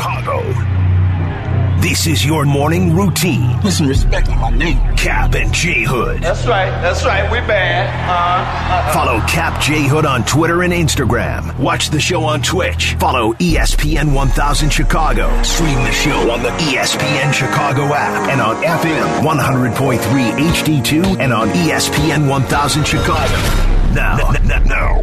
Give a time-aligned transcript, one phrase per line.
[0.00, 0.40] Chicago.
[1.82, 3.60] This is your morning routine.
[3.60, 4.78] Listen, respect my name.
[4.96, 6.22] Cap and J Hood.
[6.22, 6.70] That's right.
[6.80, 7.30] That's right.
[7.30, 7.84] We bad.
[8.08, 11.54] Uh, uh, Follow Cap J Hood on Twitter and Instagram.
[11.58, 12.94] Watch the show on Twitch.
[12.98, 15.42] Follow ESPN 1000 Chicago.
[15.42, 21.48] Stream the show on the ESPN Chicago app and on FM 100.3 HD2 and on
[21.50, 23.34] ESPN 1000 Chicago.
[23.94, 25.02] Now, n- n- now,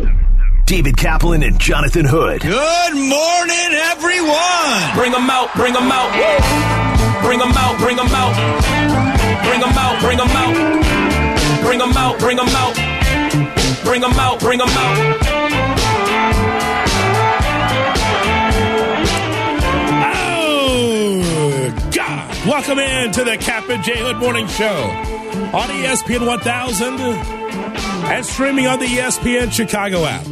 [0.68, 2.42] David Kaplan and Jonathan Hood.
[2.42, 4.96] Good morning, everyone.
[4.96, 6.12] Bring them out, bring them out.
[7.24, 8.36] Bring them out, bring them out.
[9.46, 11.64] Bring them out, bring them out.
[11.64, 12.76] Bring them out, bring them out.
[13.86, 15.18] Bring them out, bring them out.
[20.50, 22.46] Oh, God.
[22.46, 24.76] Welcome in to the Cap and J Hood Morning Show
[25.56, 30.28] on ESPN 1000 and streaming on the ESPN Chicago app.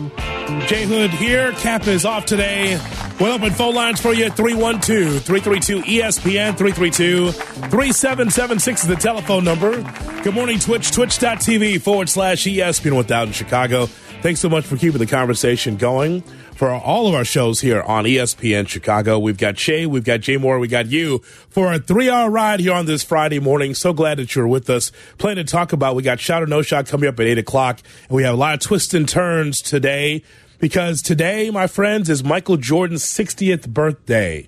[0.68, 1.52] J Hood here.
[1.54, 2.80] Cap is off today.
[3.20, 9.44] We'll open phone lines for you at 312 332 ESPN 332 3776 is the telephone
[9.44, 9.82] number.
[10.22, 13.88] Good morning, Twitch, twitch.tv forward slash ESPN 1000 Chicago.
[14.22, 16.24] Thanks so much for keeping the conversation going
[16.56, 19.20] for all of our shows here on ESPN Chicago.
[19.20, 22.62] We've got Shay, we've got Jay Moore, we got you for a three hour ride
[22.62, 23.74] here on this Friday morning.
[23.74, 24.92] So glad that you're with us.
[25.18, 25.96] Plenty to talk about.
[25.96, 28.38] We got Shot or No Shot coming up at 8 o'clock, and we have a
[28.38, 30.24] lot of twists and turns today
[30.60, 34.48] because today, my friends, is Michael Jordan's 60th birthday.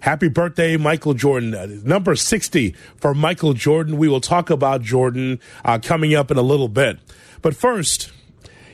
[0.00, 1.54] Happy birthday, Michael Jordan.
[1.54, 3.98] Uh, number 60 for Michael Jordan.
[3.98, 7.00] We will talk about Jordan uh, coming up in a little bit.
[7.42, 8.12] But first,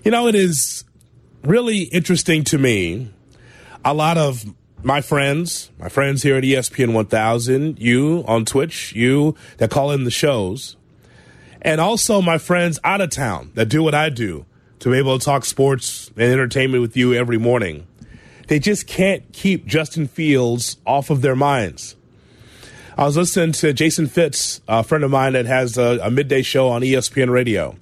[0.04, 0.84] you know, it is
[1.44, 3.10] really interesting to me.
[3.84, 4.44] A lot of
[4.82, 10.04] my friends, my friends here at ESPN 1000, you on Twitch, you that call in
[10.04, 10.76] the shows,
[11.62, 14.46] and also my friends out of town that do what I do
[14.80, 17.86] to be able to talk sports and entertainment with you every morning.
[18.48, 21.96] They just can't keep Justin Fields off of their minds.
[22.96, 26.42] I was listening to Jason Fitz, a friend of mine that has a, a midday
[26.42, 27.76] show on ESPN Radio,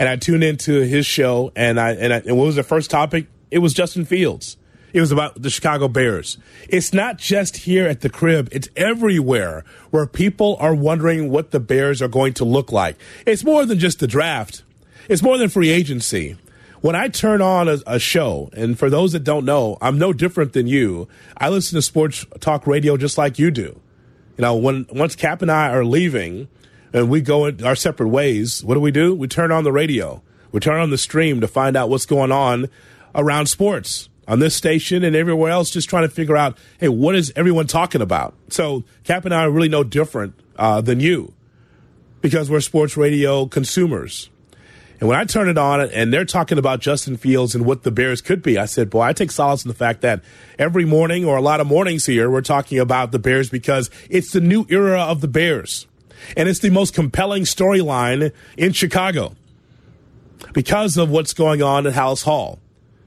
[0.00, 1.52] and I tuned into his show.
[1.54, 3.26] And I and, I, and what was the first topic?
[3.52, 4.56] It was Justin Fields.
[4.92, 6.36] It was about the Chicago Bears.
[6.68, 11.60] It's not just here at the crib; it's everywhere where people are wondering what the
[11.60, 12.96] Bears are going to look like.
[13.24, 14.64] It's more than just the draft.
[15.08, 16.36] It's more than free agency.
[16.80, 20.14] When I turn on a, a show, and for those that don't know, I'm no
[20.14, 21.08] different than you.
[21.36, 23.78] I listen to sports talk radio just like you do.
[24.38, 26.48] You know, when once Cap and I are leaving
[26.92, 29.14] and we go in our separate ways, what do we do?
[29.14, 30.22] We turn on the radio.
[30.52, 32.68] We turn on the stream to find out what's going on
[33.14, 37.14] around sports on this station and everywhere else, just trying to figure out, hey, what
[37.14, 38.34] is everyone talking about?
[38.48, 41.32] So Cap and I are really no different uh, than you
[42.20, 44.30] because we're sports radio consumers.
[45.00, 47.90] And when I turn it on and they're talking about Justin Fields and what the
[47.90, 50.22] Bears could be, I said, boy, I take solace in the fact that
[50.58, 54.32] every morning or a lot of mornings here, we're talking about the Bears because it's
[54.32, 55.86] the new era of the Bears.
[56.36, 59.34] And it's the most compelling storyline in Chicago
[60.52, 62.58] because of what's going on at Halas Hall,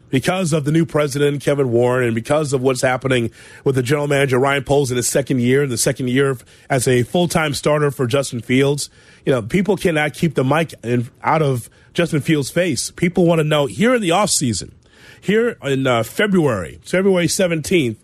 [0.09, 3.31] because of the new president, Kevin Warren, and because of what's happening
[3.63, 6.38] with the general manager, Ryan Poles, in his second year, the second year
[6.69, 8.90] as a full time starter for Justin Fields.
[9.25, 12.91] You know, people cannot keep the mic in, out of Justin Fields' face.
[12.91, 14.72] People want to know here in the offseason,
[15.19, 17.97] here in uh, February, February 17th,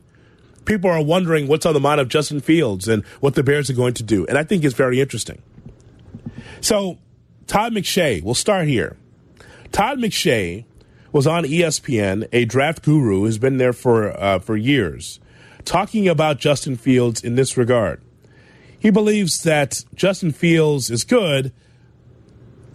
[0.70, 3.74] people are wondering what's on the mind of Justin Fields and what the Bears are
[3.74, 4.26] going to do.
[4.28, 5.42] And I think it's very interesting.
[6.62, 7.00] So,
[7.48, 8.96] Todd McShay, we'll start here.
[9.72, 10.66] Todd McShay
[11.12, 15.20] was on ESPN, a draft guru who's been there for uh, for years,
[15.66, 18.00] talking about Justin Fields in this regard.
[18.78, 21.52] He believes that Justin Fields is good,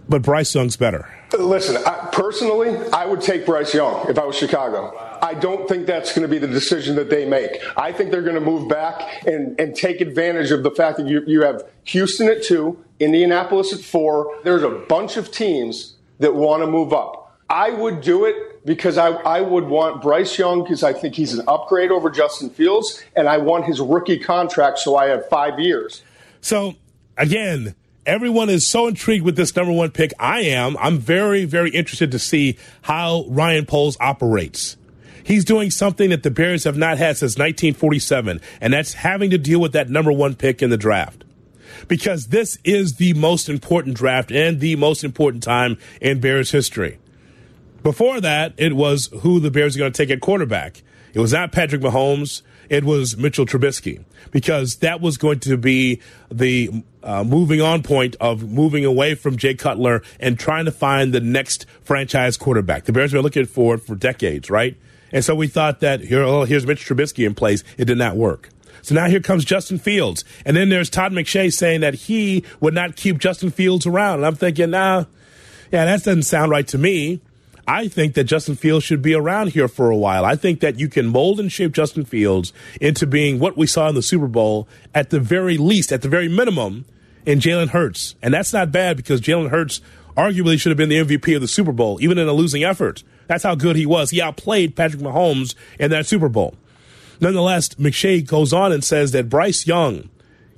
[0.09, 1.09] but Bryce Young's better.
[1.39, 4.95] Listen, I, personally, I would take Bryce Young if I was Chicago.
[5.21, 7.51] I don't think that's going to be the decision that they make.
[7.77, 11.07] I think they're going to move back and, and take advantage of the fact that
[11.07, 14.37] you, you have Houston at two, Indianapolis at four.
[14.43, 17.37] There's a bunch of teams that want to move up.
[17.49, 21.33] I would do it because I, I would want Bryce Young because I think he's
[21.33, 25.59] an upgrade over Justin Fields, and I want his rookie contract so I have five
[25.59, 26.01] years.
[26.41, 26.75] So,
[27.17, 30.13] again, everyone is so intrigued with this number one pick.
[30.19, 30.77] I am.
[30.77, 34.77] I'm very, very interested to see how Ryan Poles operates.
[35.23, 39.39] He's doing something that the Bears have not had since 1947, and that's having to
[39.39, 41.23] deal with that number one pick in the draft.
[41.87, 46.99] Because this is the most important draft and the most important time in Bears history.
[47.81, 50.83] Before that, it was who the Bears are going to take at quarterback.
[51.13, 52.43] It was not Patrick Mahomes.
[52.69, 56.01] It was Mitchell Trubisky because that was going to be
[56.31, 61.13] the uh, moving on point of moving away from Jay Cutler and trying to find
[61.13, 62.85] the next franchise quarterback.
[62.85, 64.75] The Bears have been looking for for decades, right?
[65.11, 67.63] And so we thought that here, oh, here's Mitch Trubisky in place.
[67.77, 68.49] It did not work.
[68.81, 70.23] So now here comes Justin Fields.
[70.45, 74.19] And then there's Todd McShay saying that he would not keep Justin Fields around.
[74.19, 75.05] And I'm thinking, nah,
[75.71, 77.21] yeah, that doesn't sound right to me.
[77.67, 80.23] I think that Justin Fields should be around here for a while.
[80.23, 83.89] I think that you can mold and shape Justin Fields into being what we saw
[83.89, 86.85] in the Super Bowl at the very least, at the very minimum,
[87.25, 88.15] in Jalen Hurts.
[88.21, 89.81] And that's not bad because Jalen Hurts
[90.15, 93.03] arguably should have been the MVP of the Super Bowl, even in a losing effort.
[93.27, 94.11] That's how good he was.
[94.11, 96.55] He outplayed Patrick Mahomes in that Super Bowl.
[97.19, 100.09] Nonetheless, McShay goes on and says that Bryce Young,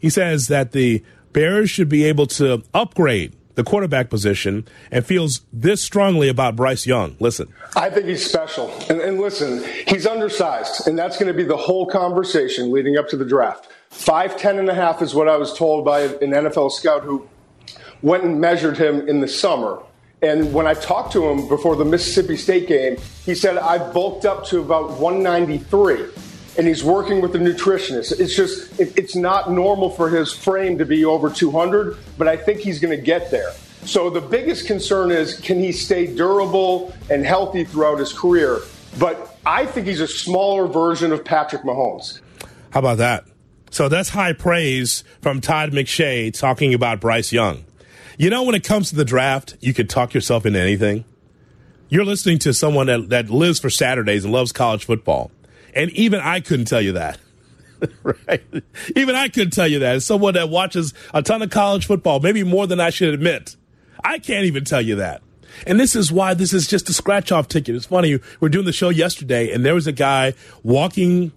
[0.02, 5.42] he says that the Bears should be able to upgrade the quarterback position and feels
[5.52, 7.18] this strongly about Bryce Young.
[7.20, 7.52] Listen.
[7.76, 8.72] I think he's special.
[8.88, 13.10] And, and listen, he's undersized, and that's going to be the whole conversation leading up
[13.10, 13.68] to the draft.
[13.90, 17.28] Five ten and a half is what I was told by an NFL scout who
[18.04, 19.82] went and measured him in the summer.
[20.22, 24.26] And when I talked to him before the Mississippi State game, he said, I've bulked
[24.26, 26.27] up to about 193
[26.58, 28.20] and he's working with the nutritionist.
[28.20, 32.36] It's just, it, it's not normal for his frame to be over 200, but I
[32.36, 33.52] think he's going to get there.
[33.86, 38.60] So the biggest concern is can he stay durable and healthy throughout his career?
[39.00, 42.20] But I think he's a smaller version of Patrick Mahomes.
[42.72, 43.26] How about that?
[43.70, 47.66] So that's high praise from Todd McShay talking about Bryce Young.
[48.18, 51.06] You know, when it comes to the draft, you could talk yourself into anything.
[51.90, 55.32] You're listening to someone that, that lives for Saturdays and loves college football.
[55.78, 57.20] And even I couldn't tell you that.
[58.04, 58.44] right?
[58.96, 59.98] Even I couldn't tell you that.
[59.98, 63.56] As someone that watches a ton of college football, maybe more than I should admit,
[64.04, 65.22] I can't even tell you that.
[65.68, 67.76] And this is why this is just a scratch off ticket.
[67.76, 68.16] It's funny.
[68.16, 70.34] We were doing the show yesterday, and there was a guy
[70.64, 71.32] walking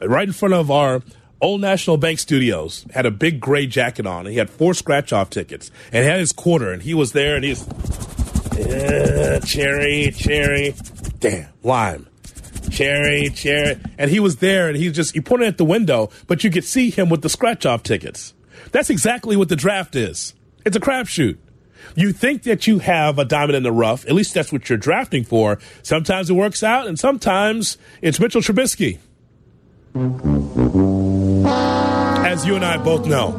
[0.00, 1.02] right in front of our
[1.40, 5.12] Old National Bank Studios, had a big gray jacket on, and he had four scratch
[5.12, 10.74] off tickets, and had his quarter, and he was there, and he's, uh, cherry, cherry,
[11.18, 12.06] damn, lime
[12.82, 13.78] cherry, cherry.
[13.98, 16.64] And he was there and he just, he pointed at the window, but you could
[16.64, 18.34] see him with the scratch off tickets.
[18.70, 20.34] That's exactly what the draft is.
[20.64, 21.38] It's a crapshoot.
[21.94, 24.06] You think that you have a diamond in the rough.
[24.06, 25.58] At least that's what you're drafting for.
[25.82, 28.98] Sometimes it works out, and sometimes it's Mitchell Trubisky.
[32.24, 33.32] As you and I both know.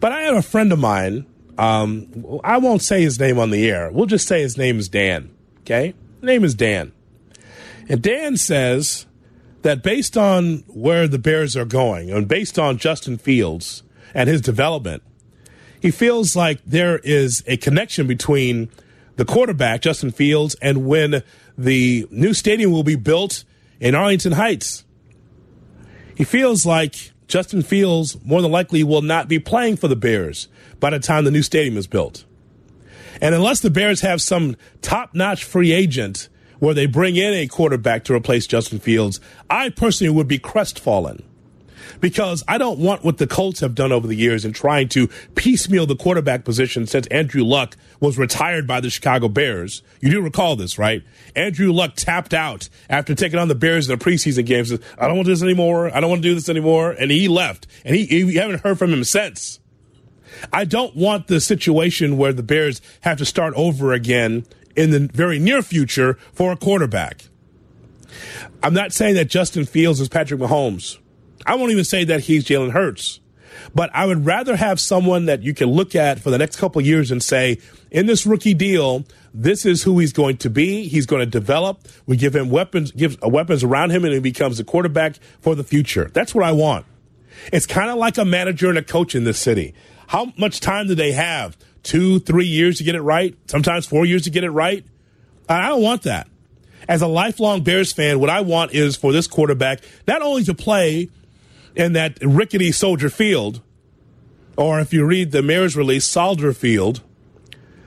[0.00, 1.26] But I have a friend of mine.
[1.58, 3.90] Um, I won't say his name on the air.
[3.92, 5.30] We'll just say his name is Dan.
[5.60, 5.94] Okay?
[6.22, 6.92] Name is Dan.
[7.88, 9.06] And Dan says
[9.62, 13.82] that based on where the Bears are going and based on Justin Fields
[14.14, 15.02] and his development,
[15.80, 18.70] he feels like there is a connection between
[19.16, 21.22] the quarterback, Justin Fields, and when
[21.58, 23.44] the new stadium will be built
[23.80, 24.84] in Arlington Heights.
[26.14, 30.48] He feels like Justin Fields more than likely will not be playing for the Bears
[30.80, 32.24] by the time the new stadium is built.
[33.20, 36.28] And unless the Bears have some top notch free agent
[36.62, 39.18] where they bring in a quarterback to replace Justin Fields,
[39.50, 41.24] I personally would be crestfallen
[42.00, 45.08] because I don't want what the Colts have done over the years in trying to
[45.34, 49.82] piecemeal the quarterback position since Andrew Luck was retired by the Chicago Bears.
[50.00, 51.02] You do recall this, right?
[51.34, 54.72] Andrew Luck tapped out after taking on the Bears in the preseason games.
[54.72, 55.92] I don't want this anymore.
[55.92, 56.92] I don't want to do this anymore.
[56.92, 57.66] And he left.
[57.84, 59.58] And he, he haven't heard from him since.
[60.52, 65.10] I don't want the situation where the Bears have to start over again in the
[65.12, 67.24] very near future for a quarterback.
[68.62, 70.98] I'm not saying that Justin Fields is Patrick Mahomes.
[71.46, 73.20] I won't even say that he's Jalen Hurts.
[73.74, 76.80] But I would rather have someone that you can look at for the next couple
[76.80, 77.58] years and say,
[77.90, 80.88] in this rookie deal, this is who he's going to be.
[80.88, 81.86] He's going to develop.
[82.06, 85.54] We give him weapons, give uh, weapons around him, and he becomes a quarterback for
[85.54, 86.10] the future.
[86.12, 86.86] That's what I want.
[87.52, 89.74] It's kind of like a manager and a coach in this city.
[90.08, 94.04] How much time do they have two, three years to get it right, sometimes four
[94.04, 94.84] years to get it right.
[95.48, 96.28] I don't want that.
[96.88, 100.54] As a lifelong Bears fan, what I want is for this quarterback not only to
[100.54, 101.08] play
[101.76, 103.60] in that rickety Soldier Field,
[104.56, 107.00] or if you read the mayor's release, Soldier Field.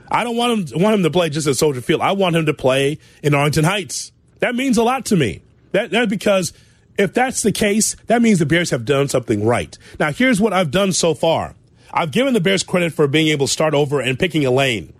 [0.08, 2.00] I don't want him want him to play just at Soldier Field.
[2.00, 4.12] I want him to play in Arlington Heights.
[4.38, 5.42] That means a lot to me.
[5.72, 6.52] That that because
[6.96, 9.76] if that's the case, that means the Bears have done something right.
[9.98, 11.54] Now, here's what I've done so far.
[11.92, 14.92] I've given the Bears credit for being able to start over and picking a lane.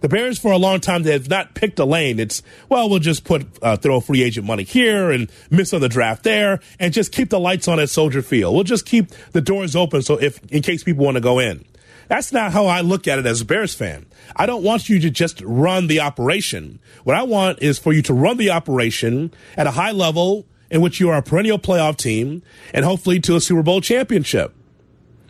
[0.00, 2.18] The Bears, for a long time, they have not picked a lane.
[2.18, 5.88] It's, well, we'll just put, uh, throw free agent money here and miss on the
[5.88, 8.52] draft there and just keep the lights on at Soldier Field.
[8.52, 11.64] We'll just keep the doors open so if, in case people want to go in.
[12.08, 14.06] That's not how I look at it as a Bears fan.
[14.34, 16.80] I don't want you to just run the operation.
[17.04, 20.80] What I want is for you to run the operation at a high level in
[20.80, 22.42] which you are a perennial playoff team
[22.74, 24.52] and hopefully to a Super Bowl championship.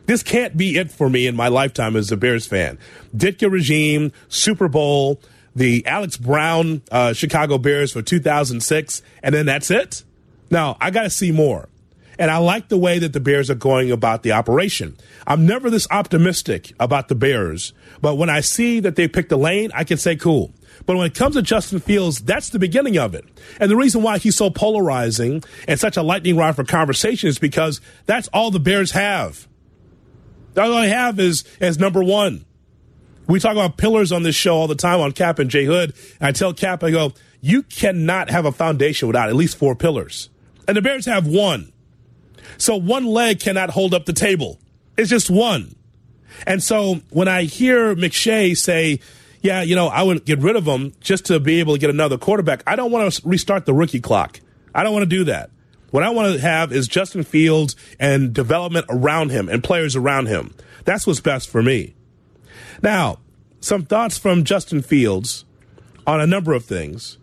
[0.06, 2.78] This can't be it for me in my lifetime as a Bears fan.
[3.16, 5.20] Ditka regime, Super Bowl,
[5.54, 10.02] the Alex Brown uh, Chicago Bears for 2006, and then that's it.
[10.50, 11.68] Now, I got to see more.
[12.18, 14.96] And I like the way that the Bears are going about the operation.
[15.26, 19.36] I'm never this optimistic about the Bears, but when I see that they picked a
[19.36, 20.52] lane, I can say, cool.
[20.84, 23.24] But when it comes to Justin Fields, that's the beginning of it.
[23.60, 27.38] And the reason why he's so polarizing and such a lightning rod for conversation is
[27.38, 29.48] because that's all the Bears have.
[30.56, 32.44] All I have is as number one.
[33.26, 35.94] We talk about pillars on this show all the time on Cap and Jay Hood.
[36.20, 39.74] And I tell Cap, I go, you cannot have a foundation without at least four
[39.74, 40.28] pillars.
[40.68, 41.72] And the Bears have one.
[42.58, 44.58] So one leg cannot hold up the table.
[44.96, 45.74] It's just one.
[46.46, 49.00] And so when I hear McShay say,
[49.40, 51.90] yeah, you know, I would get rid of him just to be able to get
[51.90, 54.40] another quarterback, I don't want to restart the rookie clock.
[54.74, 55.50] I don't want to do that.
[55.92, 60.26] What I want to have is Justin Fields and development around him and players around
[60.26, 60.54] him.
[60.86, 61.94] That's what's best for me.
[62.80, 63.18] Now,
[63.60, 65.44] some thoughts from Justin Fields
[66.06, 67.18] on a number of things.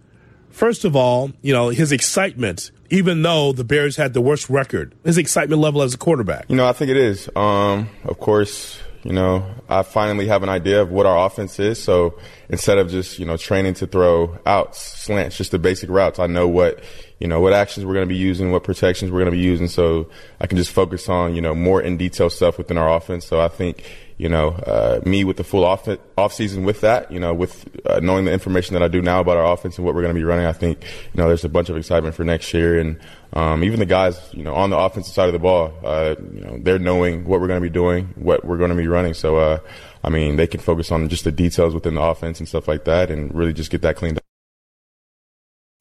[0.52, 4.94] First of all, you know, his excitement, even though the Bears had the worst record,
[5.04, 6.46] his excitement level as a quarterback.
[6.48, 7.28] You know, I think it is.
[7.36, 11.82] Um, of course, you know, I finally have an idea of what our offense is.
[11.82, 16.20] So instead of just, you know, training to throw outs, slants, just the basic routes,
[16.20, 16.84] I know what,
[17.20, 19.44] you know, what actions we're going to be using, what protections we're going to be
[19.44, 19.68] using.
[19.68, 20.10] So
[20.40, 23.26] I can just focus on, you know, more in detail stuff within our offense.
[23.26, 23.84] So I think,
[24.18, 27.68] you know, uh, me with the full off, off season with that, you know, with
[27.86, 30.14] uh, knowing the information that I do now about our offense and what we're going
[30.14, 32.80] to be running, I think, you know, there's a bunch of excitement for next year.
[32.80, 32.98] And
[33.34, 36.42] um, even the guys, you know, on the offensive side of the ball, uh, you
[36.42, 39.14] know, they're knowing what we're going to be doing, what we're going to be running.
[39.14, 39.60] So, uh,
[40.06, 42.86] I mean, they can focus on just the details within the offense and stuff like
[42.86, 44.29] that and really just get that cleaned up.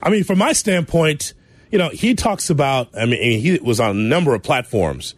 [0.01, 1.35] I mean, from my standpoint,
[1.73, 5.15] you know, he talks about, I mean, he was on a number of platforms.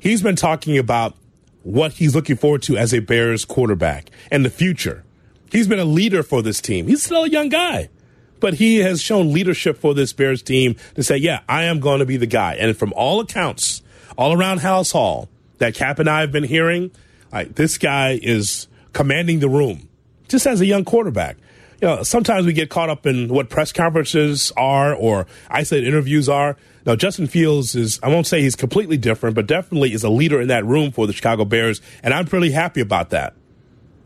[0.00, 1.16] He's been talking about
[1.62, 5.04] what he's looking forward to as a Bears quarterback and the future.
[5.52, 6.88] He's been a leader for this team.
[6.88, 7.90] He's still a young guy,
[8.40, 12.00] but he has shown leadership for this Bears team to say, yeah, I am going
[12.00, 12.54] to be the guy.
[12.54, 13.82] And from all accounts,
[14.18, 16.90] all around Halas Hall that Cap and I have been hearing,
[17.32, 19.88] like, this guy is commanding the room
[20.28, 21.36] just as a young quarterback.
[21.84, 26.30] You know, sometimes we get caught up in what press conferences are or isolated interviews
[26.30, 26.56] are.
[26.86, 30.40] Now, Justin Fields is, I won't say he's completely different, but definitely is a leader
[30.40, 33.34] in that room for the Chicago Bears, and I'm pretty happy about that.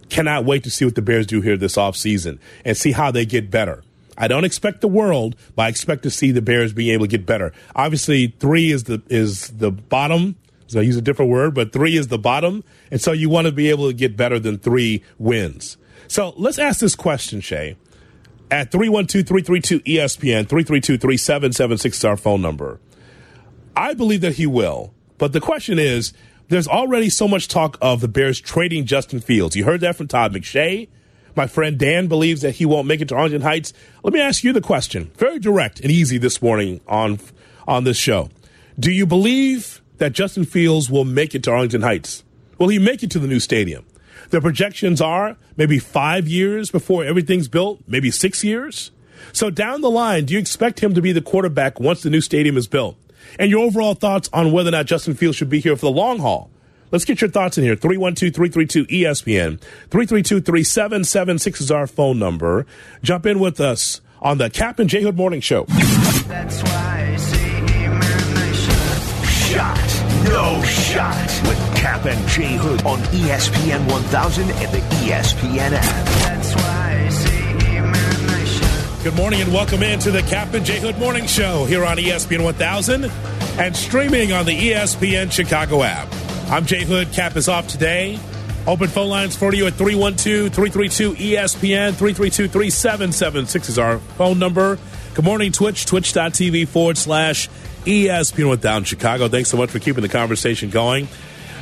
[0.09, 3.25] Cannot wait to see what the Bears do here this offseason and see how they
[3.25, 3.85] get better.
[4.17, 7.09] I don't expect the world, but I expect to see the Bears being able to
[7.09, 7.53] get better.
[7.77, 10.35] Obviously, three is the is the bottom.
[10.67, 13.47] So I use a different word, but three is the bottom, and so you want
[13.47, 15.77] to be able to get better than three wins.
[16.09, 17.77] So let's ask this question, Shay
[18.51, 22.81] at 312-332-ESPN, 332-3776 is our phone number.
[23.77, 26.13] I believe that he will, but the question is,
[26.49, 29.55] there's already so much talk of the Bears trading Justin Fields.
[29.55, 30.89] You heard that from Todd McShay.
[31.37, 33.75] My friend Dan believes that he won't make it to Arlington Heights.
[34.03, 37.21] Let me ask you the question, very direct and easy this morning on
[37.69, 38.31] on this show.
[38.81, 42.25] Do you believe that Justin Fields will make it to Arlington Heights?
[42.57, 43.85] Will he make it to the new stadium?
[44.31, 48.91] The projections are maybe five years before everything's built, maybe six years.
[49.33, 52.21] So down the line, do you expect him to be the quarterback once the new
[52.21, 52.97] stadium is built?
[53.39, 55.91] And your overall thoughts on whether or not Justin Fields should be here for the
[55.91, 56.51] long haul.
[56.91, 57.77] Let's get your thoughts in here.
[57.77, 59.61] 312-332-ESPN.
[59.91, 62.65] 332-3776 is our phone number.
[63.03, 65.67] Jump in with us on the Cap and J Hood Morning Show.
[70.29, 76.05] No Shot with Cap and J Hood on ESPN 1000 and the ESPN app.
[76.23, 77.39] That's why I say
[79.05, 82.45] Good morning and welcome into the Cap and J Hood Morning Show here on ESPN
[82.45, 83.11] 1000
[83.59, 86.09] and streaming on the ESPN Chicago app.
[86.51, 87.13] I'm Jay Hood.
[87.13, 88.19] Cap is off today.
[88.67, 91.95] Open phone lines for you at 312 332 ESPN.
[91.95, 94.79] 332 3776 is our phone number.
[95.15, 97.49] Good morning, Twitch, twitch.tv forward slash
[97.85, 99.29] ESPN with Down Chicago.
[99.29, 101.09] Thanks so much for keeping the conversation going.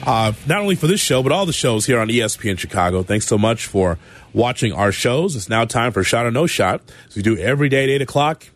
[0.04, 3.02] Uh, not only for this show, but all the shows here on ESPN Chicago.
[3.02, 3.98] Thanks so much for
[4.32, 5.34] watching our shows.
[5.34, 8.02] It's now time for Shot or No Shot, as we do every day at 8
[8.02, 8.46] o'clock.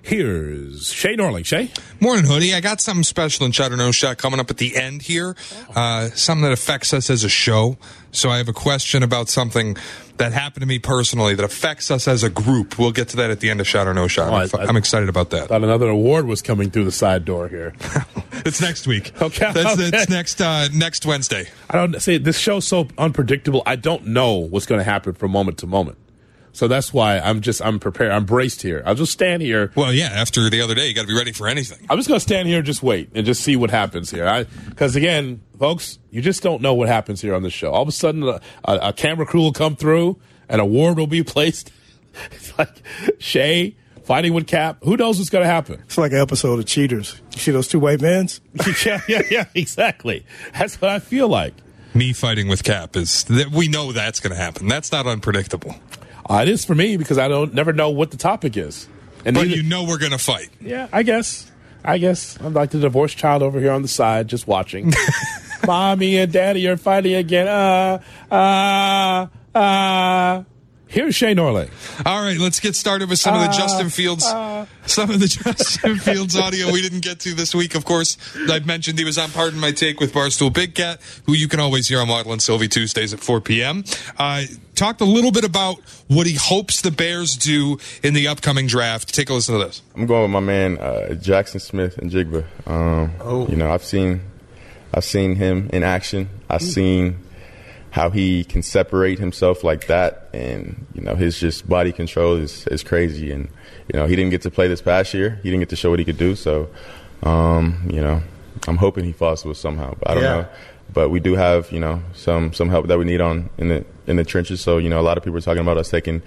[0.00, 1.44] Here's Shay Norling.
[1.44, 1.70] Shay?
[2.00, 2.54] Morning, Hoodie.
[2.54, 5.34] I got something special in Shot or No Shot coming up at the end here.
[5.74, 7.76] Uh, something that affects us as a show.
[8.12, 9.76] So I have a question about something
[10.18, 12.78] that happened to me personally that affects us as a group.
[12.78, 14.52] We'll get to that at the end of Shot or No Shot.
[14.52, 15.48] Oh, I, am excited about that.
[15.48, 17.74] Thought another award was coming through the side door here.
[18.44, 19.12] it's next week.
[19.26, 19.90] Okay, that's okay.
[19.92, 21.48] it's next uh, next Wednesday.
[21.68, 23.62] I don't say this show's so unpredictable.
[23.66, 25.98] I don't know what's going to happen from moment to moment.
[26.56, 28.12] So that's why I'm just I'm prepared.
[28.12, 28.82] I'm braced here.
[28.86, 29.72] I'll just stand here.
[29.74, 30.06] Well, yeah.
[30.06, 31.86] After the other day, you got to be ready for anything.
[31.90, 34.46] I'm just going to stand here and just wait and just see what happens here.
[34.70, 37.72] Because again, folks, you just don't know what happens here on the show.
[37.72, 41.06] All of a sudden, a, a, a camera crew will come through, an award will
[41.06, 41.72] be placed.
[42.32, 42.70] it's like
[43.18, 44.78] Shay fighting with Cap.
[44.82, 45.82] Who knows what's going to happen?
[45.84, 47.20] It's like an episode of Cheaters.
[47.34, 48.40] You see those two white vans?
[48.86, 50.24] yeah, yeah, yeah, exactly.
[50.54, 51.52] That's what I feel like.
[51.92, 54.68] Me fighting with Cap is that we know that's going to happen.
[54.68, 55.74] That's not unpredictable.
[56.28, 58.88] Uh, it is for me because I don't never know what the topic is.
[59.24, 60.50] And but neither, you know we're going to fight.
[60.60, 61.50] Yeah, I guess.
[61.84, 64.92] I guess I'm like the divorced child over here on the side, just watching.
[65.66, 67.46] Mommy and Daddy are fighting again.
[67.46, 70.44] Uh, uh, uh.
[70.88, 71.68] Here's Shane Norley.
[72.06, 75.18] All right, let's get started with some of the uh, Justin Fields, uh, some of
[75.18, 77.74] the Justin Fields audio we didn't get to this week.
[77.74, 78.16] Of course,
[78.48, 81.58] I've mentioned he was on Pardon My Take with Barstool Big Cat, who you can
[81.58, 83.82] always hear on Waddle and Silvy Tuesdays at 4 p.m.
[84.16, 84.44] Uh,
[84.76, 89.12] talked a little bit about what he hopes the Bears do in the upcoming draft.
[89.12, 89.82] Take a listen to this.
[89.96, 92.44] I'm going with my man uh, Jaxon Smith-Njigba.
[92.68, 93.48] Um, oh.
[93.48, 94.20] You know, I've seen,
[94.94, 96.28] I've seen him in action.
[96.48, 97.18] I've seen
[97.96, 102.66] how he can separate himself like that, and you know his just body control is
[102.66, 103.32] is crazy.
[103.32, 103.48] And
[103.90, 105.40] you know he didn't get to play this past year.
[105.42, 106.36] He didn't get to show what he could do.
[106.36, 106.68] So
[107.22, 108.22] um, you know
[108.68, 109.94] I'm hoping he falls to somehow.
[109.98, 110.36] But I don't yeah.
[110.42, 110.48] know.
[110.92, 113.86] But we do have you know some some help that we need on in the
[114.06, 114.60] in the trenches.
[114.60, 116.20] So you know a lot of people are talking about us taking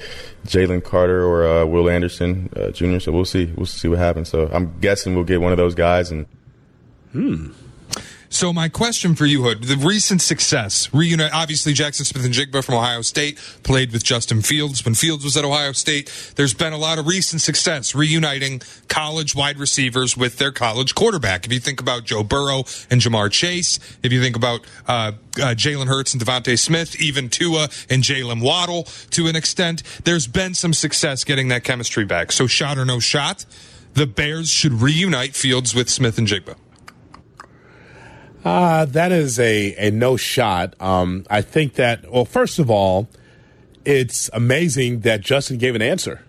[0.47, 2.97] Jalen Carter or uh, Will Anderson uh, Jr.
[2.97, 4.27] So we'll see we'll see what happens.
[4.27, 6.25] So I'm guessing we'll get one of those guys and.
[7.11, 7.51] Hmm.
[8.31, 13.01] So my question for you, Hood, the recent success, reunite, obviously Jaxon Smith-Njigba from Ohio
[13.01, 16.33] State played with Justin Fields when Fields was at Ohio State.
[16.35, 21.47] There's been a lot of recent success reuniting college wide receivers with their college quarterback.
[21.47, 25.55] If you think about Joe Burrow and Ja'Marr Chase, if you think about uh, uh,
[25.55, 30.53] Jalen Hurts and DeVonta Smith, even Tua and Jaylen Waddle to an extent, there's been
[30.53, 32.31] some success getting that chemistry back.
[32.31, 33.45] So shot or no shot,
[33.95, 36.55] the Bears should reunite Fields with Smith-Njigba.
[38.43, 40.73] Uh, that is a, a no shot.
[40.81, 43.09] Um, I think that, well, first of all,
[43.85, 46.23] it's amazing that Justin gave an answer.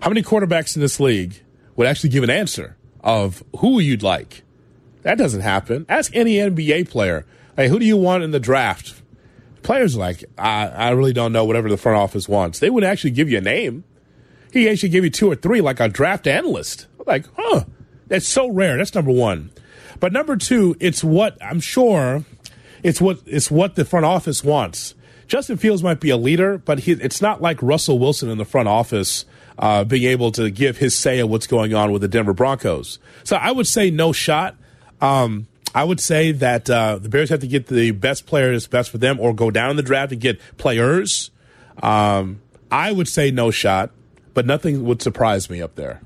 [0.00, 1.42] How many quarterbacks in this league
[1.74, 4.42] would actually give an answer of who you'd like?
[5.02, 5.86] That doesn't happen.
[5.88, 7.24] Ask any NBA player,
[7.56, 9.00] hey, who do you want in the draft?
[9.62, 12.58] Players like, I, I really don't know whatever the front office wants.
[12.58, 13.84] They would actually give you a name.
[14.52, 16.86] He actually give you two or three like a draft analyst.
[17.06, 17.64] Like, huh,
[18.06, 18.76] that's so rare.
[18.76, 19.50] That's number one.
[20.00, 22.24] But number two, it's what I'm sure
[22.82, 24.94] it's what it's what the front office wants.
[25.26, 28.44] Justin Fields might be a leader, but he, it's not like Russell Wilson in the
[28.44, 29.24] front office
[29.58, 33.00] uh, being able to give his say of what's going on with the Denver Broncos.
[33.24, 34.54] So I would say no shot.
[35.00, 38.68] Um, I would say that uh, the Bears have to get the best player that's
[38.68, 41.30] best for them, or go down in the draft and get players.
[41.82, 43.90] Um, I would say no shot,
[44.32, 46.00] but nothing would surprise me up there.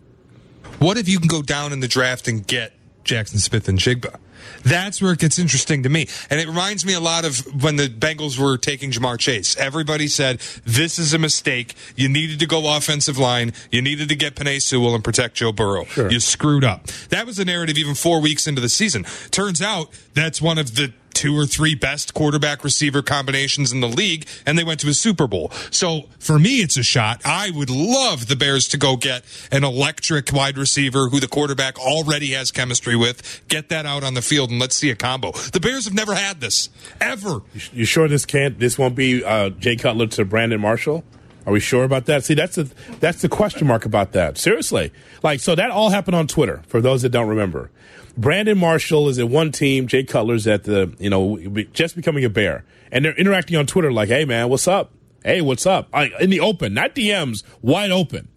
[0.78, 2.72] What if you can go down in the draft and get
[3.04, 4.16] Jaxon Smith-Njigba.
[4.62, 6.06] That's where it gets interesting to me.
[6.28, 9.56] And it reminds me a lot of when the Bengals were taking Ja'Marr Chase.
[9.56, 11.74] Everybody said, this is a mistake.
[11.96, 13.52] You needed to go offensive line.
[13.70, 15.84] You needed to get Penei Sewell and protect Joe Burrow.
[15.84, 16.10] Sure.
[16.10, 16.86] You screwed up.
[17.10, 19.04] That was the narrative even four weeks into the season.
[19.30, 23.88] Turns out that's one of the two or three best quarterback receiver combinations in the
[23.88, 25.50] league, and they went to a Super Bowl.
[25.70, 27.20] So for me, it's a shot.
[27.26, 31.78] I would love the Bears to go get an electric wide receiver who the quarterback
[31.78, 35.32] already has chemistry with, get that out on the field, and let's see a combo.
[35.32, 36.70] The Bears have never had this
[37.02, 37.42] ever.
[37.70, 38.58] You sure this can't?
[38.58, 41.04] This won't be uh, Jay Cutler to Brandon Marshall?
[41.46, 42.24] Are we sure about that?
[42.24, 44.36] See, that's the that's the question mark about that.
[44.36, 46.62] Seriously, like so that all happened on Twitter.
[46.66, 47.70] For those that don't remember,
[48.16, 51.38] Brandon Marshall is at one team, Jay Cutler's at the, you know,
[51.72, 52.64] just becoming a bear.
[52.92, 54.92] And they're interacting on Twitter like, hey, man, what's up?
[55.24, 55.88] Hey, what's up?
[56.20, 58.28] in the open, not DMs, wide open.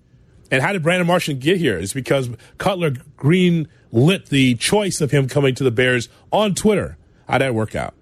[0.52, 1.78] And how did Brandon Marshall get here?
[1.78, 6.98] It's because Cutler green lit the choice of him coming to the Bears on Twitter.
[7.28, 7.94] How'd that work out?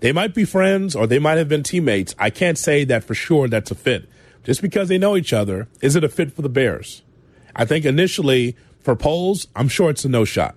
[0.00, 2.14] They might be friends or they might have been teammates.
[2.18, 4.08] I can't say that for sure that's a fit.
[4.48, 7.02] Just because they know each other, is it a fit for the Bears?
[7.54, 10.54] I think initially for Poles, I'm sure it's a no shot.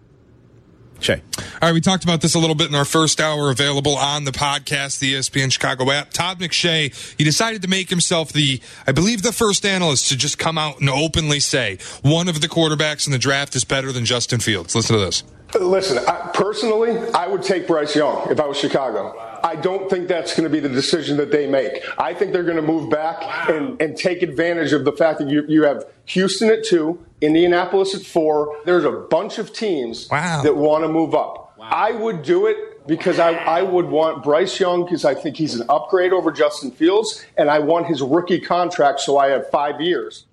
[1.02, 1.22] Shay.
[1.38, 4.24] All right, we talked about this a little bit in our first hour, available on
[4.24, 6.12] the podcast, the ESPN Chicago app.
[6.12, 10.40] Todd McShay, he decided to make himself the, I believe, the first analyst to just
[10.40, 14.06] come out and openly say one of the quarterbacks in the draft is better than
[14.06, 14.74] Justin Fields.
[14.74, 15.26] Listen to this.
[15.60, 19.31] Listen, I, personally, I would take Bryce Young if I was Chicago.
[19.44, 21.84] I don't think that's going to be the decision that they make.
[21.98, 25.30] I think they're going to move back and, and take advantage of the fact that
[25.30, 28.56] you, you have Houston at two, Indianapolis at four.
[28.66, 30.42] There's a bunch of teams wow.
[30.44, 31.58] that want to move up.
[31.58, 31.70] Wow.
[31.72, 35.56] I would do it because I, I would want Bryce Young because I think he's
[35.56, 39.80] an upgrade over Justin Fields, and I want his rookie contract so I have five
[39.80, 40.26] years.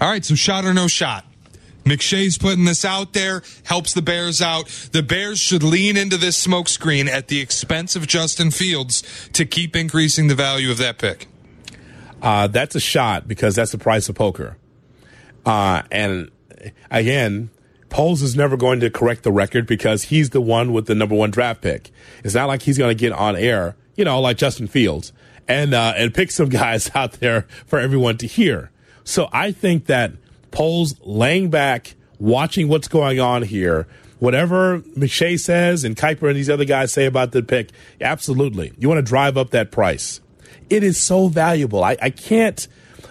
[0.00, 1.24] All right, so shot or no shot?
[1.84, 4.68] McShay's putting this out there, helps the Bears out.
[4.92, 9.76] The Bears should lean into this smokescreen at the expense of Justin Fields to keep
[9.76, 11.28] increasing the value of that pick.
[12.22, 14.56] Uh, that's a shot because that's the price of poker.
[15.44, 16.30] Uh, and
[16.90, 17.50] again,
[17.90, 21.14] Poles is never going to correct the record because he's the one with the number
[21.14, 21.90] one draft pick.
[22.24, 25.12] It's not like he's going to get on air, you know, like Justin Fields
[25.46, 28.70] and uh, and pick some guys out there for everyone to hear.
[29.04, 30.12] So I think that
[30.54, 33.88] Poles laying back, watching what's going on here,
[34.20, 38.72] whatever McShay says and Kiper and these other guys say about the pick, absolutely.
[38.78, 40.20] You want to drive up that price.
[40.70, 41.82] It is so valuable.
[41.82, 42.66] I, I can't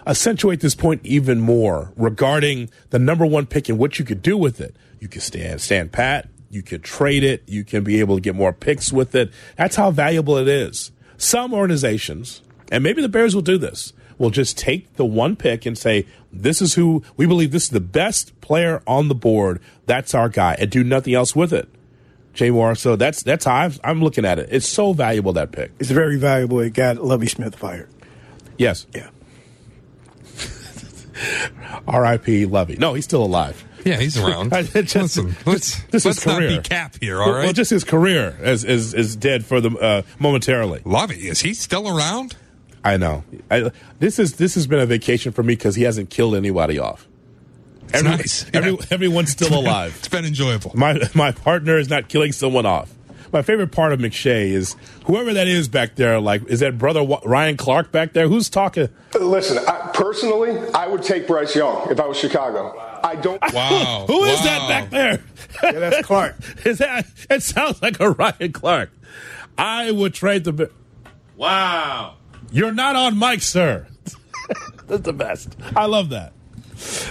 [0.07, 4.37] accentuate this point even more regarding the number one pick and what you could do
[4.37, 4.75] with it.
[4.99, 6.29] You could stand stand pat.
[6.49, 7.43] You could trade it.
[7.47, 9.31] You can be able to get more picks with it.
[9.57, 10.91] That's how valuable it is.
[11.17, 15.65] Some organizations, and maybe the Bears will do this, will just take the one pick
[15.65, 19.59] and say, this is who we believe this is the best player on the board.
[19.85, 21.69] That's our guy, and do nothing else with it.
[22.33, 22.75] Jay Moore.
[22.75, 24.49] So that's that's how I'm, I'm looking at it.
[24.51, 25.71] It's so valuable that pick.
[25.79, 26.59] It's very valuable.
[26.59, 27.89] It got Lovie Smith fired.
[28.57, 28.87] Yes.
[28.93, 29.09] Yeah.
[31.87, 32.45] R.I.P.
[32.45, 32.75] Lovie.
[32.77, 33.63] No, he's still alive.
[33.85, 34.51] Yeah, he's around.
[34.73, 36.61] just, Listen, let's, this let's is not career.
[36.61, 37.35] be cap here, all right?
[37.35, 40.81] well, well, just his career is is, is dead for the uh, momentarily.
[40.85, 42.35] Lovie, is he still around?
[42.83, 43.23] I know.
[43.49, 46.79] I, this is this has been a vacation for me because he hasn't killed anybody
[46.79, 47.07] off.
[47.93, 48.45] It's nice.
[48.53, 48.77] Every, Yeah.
[48.91, 49.95] Everyone's still alive.
[49.99, 50.71] It's been enjoyable.
[50.75, 52.93] My my partner is not killing someone off.
[53.31, 56.19] My favorite part of McShay is whoever that is back there.
[56.19, 58.27] Like, is that brother Ryan Clark back there?
[58.27, 58.89] Who's talking?
[59.19, 62.77] Listen, I, personally, I would take Bryce Young if I was Chicago.
[63.03, 63.41] I don't.
[63.53, 64.05] Wow.
[64.07, 64.43] Who is Wow.
[64.45, 65.23] that back there?
[65.63, 66.35] Yeah, that's Clark.
[66.65, 67.05] Is that?
[67.29, 68.91] It sounds like a Ryan Clark.
[69.57, 70.69] I would trade the.
[71.35, 72.15] Wow,
[72.53, 73.87] you're not on mic, sir.
[74.87, 75.57] That's the best.
[75.75, 76.33] I love that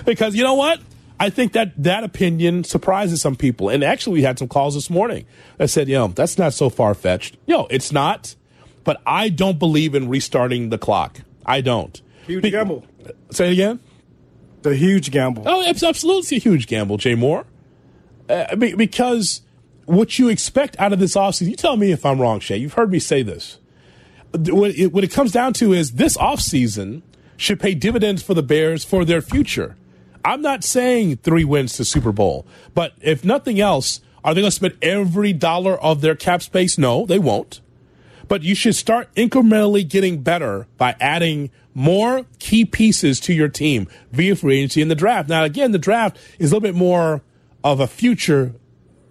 [0.04, 0.80] because you know what?
[1.18, 3.68] I think that that opinion surprises some people.
[3.68, 5.24] And actually, we had some calls this morning
[5.56, 7.36] that said, you know, that's not so far fetched.
[7.46, 8.34] No, it's not.
[8.82, 11.20] But I don't believe in restarting the clock.
[11.46, 12.00] I don't.
[12.26, 12.84] Huge Be- gamble.
[13.30, 13.78] Say it again.
[14.62, 15.44] The huge gamble.
[15.46, 17.46] Oh, it's absolutely a huge gamble, Jay Moore.
[18.28, 19.42] Uh, because
[19.84, 22.56] what you expect out of this offseason, you tell me if I'm wrong, Shay.
[22.56, 23.58] You've heard me say this.
[24.34, 27.02] What it, what it comes down to is this offseason
[27.36, 29.76] should pay dividends for the Bears for their future.
[30.24, 34.50] I'm not saying three wins to Super Bowl, but if nothing else, are they going
[34.50, 36.78] to spend every dollar of their cap space?
[36.78, 37.60] No, they won't.
[38.28, 43.88] But you should start incrementally getting better by adding more key pieces to your team
[44.12, 45.28] via free agency in the draft.
[45.28, 47.22] Now, again, the draft is a little bit more
[47.64, 48.54] of a future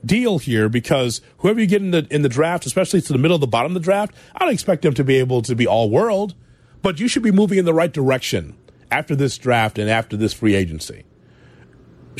[0.05, 3.35] deal here because whoever you get in the in the draft, especially to the middle
[3.35, 5.67] of the bottom of the draft, I don't expect them to be able to be
[5.67, 6.35] all world,
[6.81, 8.55] but you should be moving in the right direction
[8.89, 11.05] after this draft and after this free agency.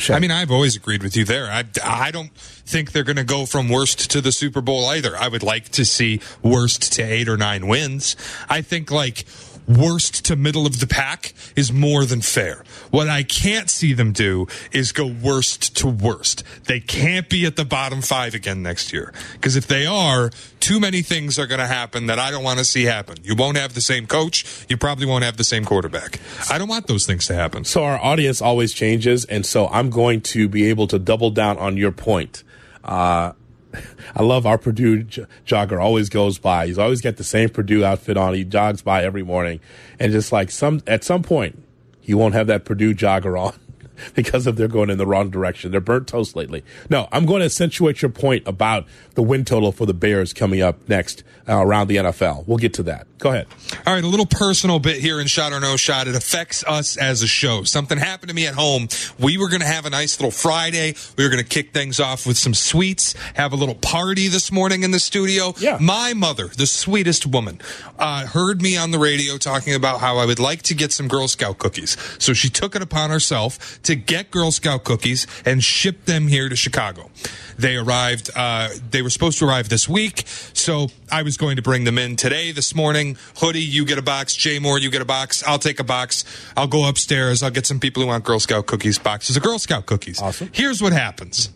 [0.08, 1.50] I mean, I've always agreed with you there.
[1.50, 5.16] I, I don't think they're going to go from worst to the Super Bowl either.
[5.16, 8.16] I would like to see worst to eight or nine wins.
[8.48, 9.26] I think like
[9.66, 12.64] worst to middle of the pack is more than fair.
[12.90, 16.44] What I can't see them do is go worst to worst.
[16.64, 19.12] They can't be at the bottom five again next year.
[19.34, 22.58] Because if they are, too many things are going to happen that I don't want
[22.58, 23.16] to see happen.
[23.22, 24.66] You won't have the same coach.
[24.68, 26.20] You probably won't have the same quarterback.
[26.50, 27.64] I don't want those things to happen.
[27.64, 31.58] So our audience always changes, and so I'm going to be able to double down
[31.58, 32.44] on your point.
[32.84, 33.32] Uh,
[34.16, 35.82] I love our Purdue jogger.
[35.82, 36.66] Always goes by.
[36.66, 38.34] He's always got the same Purdue outfit on.
[38.34, 39.60] He jogs by every morning,
[39.98, 41.62] and just like some at some point,
[42.00, 43.54] he won't have that Purdue jogger on
[44.14, 45.70] because of they're going in the wrong direction.
[45.70, 46.64] They're burnt toast lately.
[46.90, 50.62] No, I'm going to accentuate your point about the win total for the Bears coming
[50.62, 52.46] up next uh, around the NFL.
[52.46, 53.06] We'll get to that.
[53.18, 53.46] Go ahead.
[53.86, 56.08] All right, a little personal bit here in Shot or No Shot.
[56.08, 57.62] It affects us as a show.
[57.62, 58.88] Something happened to me at home.
[59.18, 60.94] We were going to have a nice little Friday.
[61.16, 64.50] We were going to kick things off with some sweets, have a little party this
[64.50, 65.54] morning in the studio.
[65.58, 65.78] Yeah.
[65.80, 67.60] My mother, the sweetest woman,
[67.98, 71.06] uh, heard me on the radio talking about how I would like to get some
[71.08, 71.96] Girl Scout cookies.
[72.18, 76.48] So she took it upon herself to get Girl Scout cookies and ship them here
[76.48, 77.10] to Chicago.
[77.58, 80.24] They arrived, uh, they were supposed to arrive this week.
[80.26, 83.16] So I was going to bring them in today, this morning.
[83.38, 84.34] Hoodie, you get a box.
[84.34, 85.42] Jay Moore, you get a box.
[85.46, 86.24] I'll take a box.
[86.56, 87.42] I'll go upstairs.
[87.42, 90.20] I'll get some people who want Girl Scout cookies boxes of Girl Scout cookies.
[90.20, 90.50] Awesome.
[90.52, 91.50] Here's what happens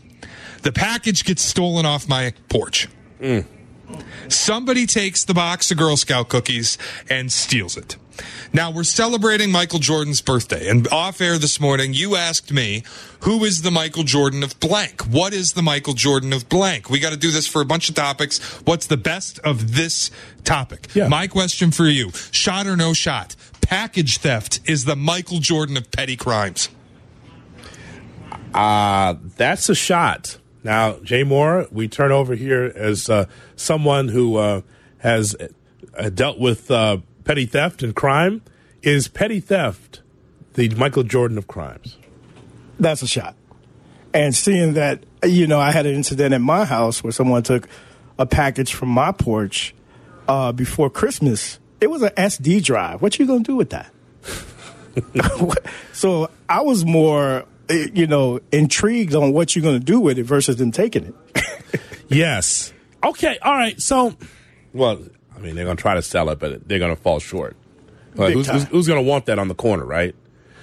[0.63, 2.89] the package gets stolen off my porch.
[4.29, 6.77] Somebody takes the box of Girl Scout cookies
[7.09, 7.97] and steals it.
[8.53, 12.83] Now we're celebrating Michael Jordan's birthday, and off air this morning, you asked me,
[13.21, 15.03] "Who is the Michael Jordan of blank?
[15.03, 17.89] What is the Michael Jordan of blank?" We got to do this for a bunch
[17.89, 18.39] of topics.
[18.65, 20.11] What's the best of this
[20.45, 20.89] topic?
[20.95, 21.09] Yeah.
[21.09, 23.37] My question for you: Shot or no shot?
[23.61, 26.69] Package theft is the Michael Jordan of petty crimes.
[28.55, 30.39] Uh, that's a shot.
[30.65, 34.63] Now, Jay Moore, we turn over here as uh, someone who uh,
[34.99, 35.37] has
[35.97, 38.41] uh, dealt with uh, petty theft and crime.
[38.83, 40.01] Is petty theft
[40.55, 41.99] the Michael Jordan of crimes?
[42.79, 43.35] that's a shot.
[44.13, 47.69] And seeing that, you know, I had an incident at my house where someone took
[48.19, 49.75] a package from my porch
[50.29, 51.59] uh, before Christmas.
[51.81, 53.03] It was an SD drive.
[53.03, 53.91] What you gonna do with that?
[55.93, 60.25] so I was more, eh, you know, intrigued on what you're gonna do with it
[60.25, 61.81] versus them taking it.
[62.09, 62.73] yes.
[63.05, 63.39] Okay.
[63.43, 63.81] All right.
[63.81, 64.17] So,
[64.73, 65.01] well,
[65.37, 67.57] I mean, they're going to try to sell it, but they're going to fall short.
[68.15, 70.15] Big who's, who's, who's going to want that on the corner, right?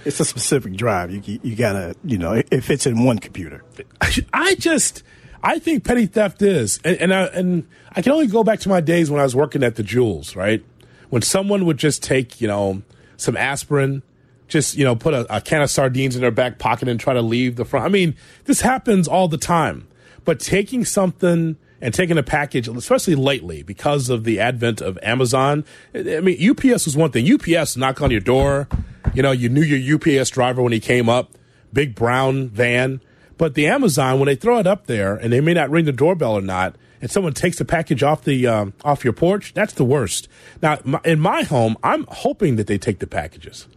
[0.05, 1.11] It's a specific drive.
[1.11, 3.63] You you gotta, you know, it, it fits in one computer.
[4.33, 5.01] I just,
[5.41, 8.69] I think petty theft is, and and I, and I can only go back to
[8.69, 10.63] my days when I was working at the Jewels, right?
[11.09, 12.81] When someone would just take, you know,
[13.15, 14.03] some aspirin,
[14.49, 17.13] just you know, put a, a can of sardines in their back pocket and try
[17.13, 17.85] to leave the front.
[17.85, 19.87] I mean, this happens all the time.
[20.25, 25.65] But taking something and taking a package, especially lately because of the advent of Amazon.
[25.93, 27.29] I mean, UPS was one thing.
[27.29, 28.69] UPS knock on your door.
[29.13, 31.33] You know, you knew your UPS driver when he came up,
[31.73, 33.01] big brown van.
[33.37, 35.91] But the Amazon, when they throw it up there, and they may not ring the
[35.91, 39.73] doorbell or not, and someone takes the package off the um, off your porch, that's
[39.73, 40.29] the worst.
[40.61, 43.67] Now, in my home, I'm hoping that they take the packages.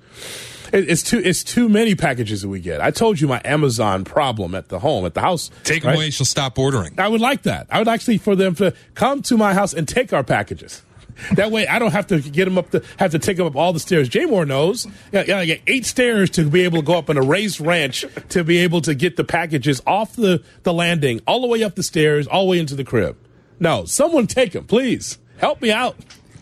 [0.73, 2.81] It, it's too it's too many packages that we get.
[2.81, 5.51] I told you my Amazon problem at the home at the house.
[5.65, 5.97] Take them right?
[5.97, 6.99] away, she'll stop ordering.
[6.99, 7.67] I would like that.
[7.71, 10.83] I would actually for them to come to my house and take our packages.
[11.33, 13.57] That way, I don't have to get them up the have to take them up
[13.57, 14.09] all the stairs.
[14.09, 14.87] Jay Moore knows.
[15.13, 17.61] Yeah, yeah, I get eight stairs to be able to go up in a raised
[17.61, 21.63] ranch to be able to get the packages off the the landing, all the way
[21.63, 23.17] up the stairs, all the way into the crib.
[23.59, 25.19] No, someone take them, please.
[25.39, 25.97] Help me out.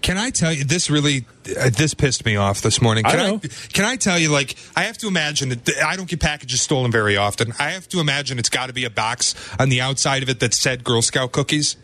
[0.05, 1.25] Can I tell you this really
[1.59, 3.07] uh, this pissed me off this morning?
[3.07, 3.41] I Can know.
[3.73, 6.93] can I tell you like I have to imagine that I don't get packages stolen
[6.93, 7.55] very often.
[7.59, 10.41] I have to imagine it's got to be a box on the outside of it
[10.41, 11.77] that said Girl Scout cookies.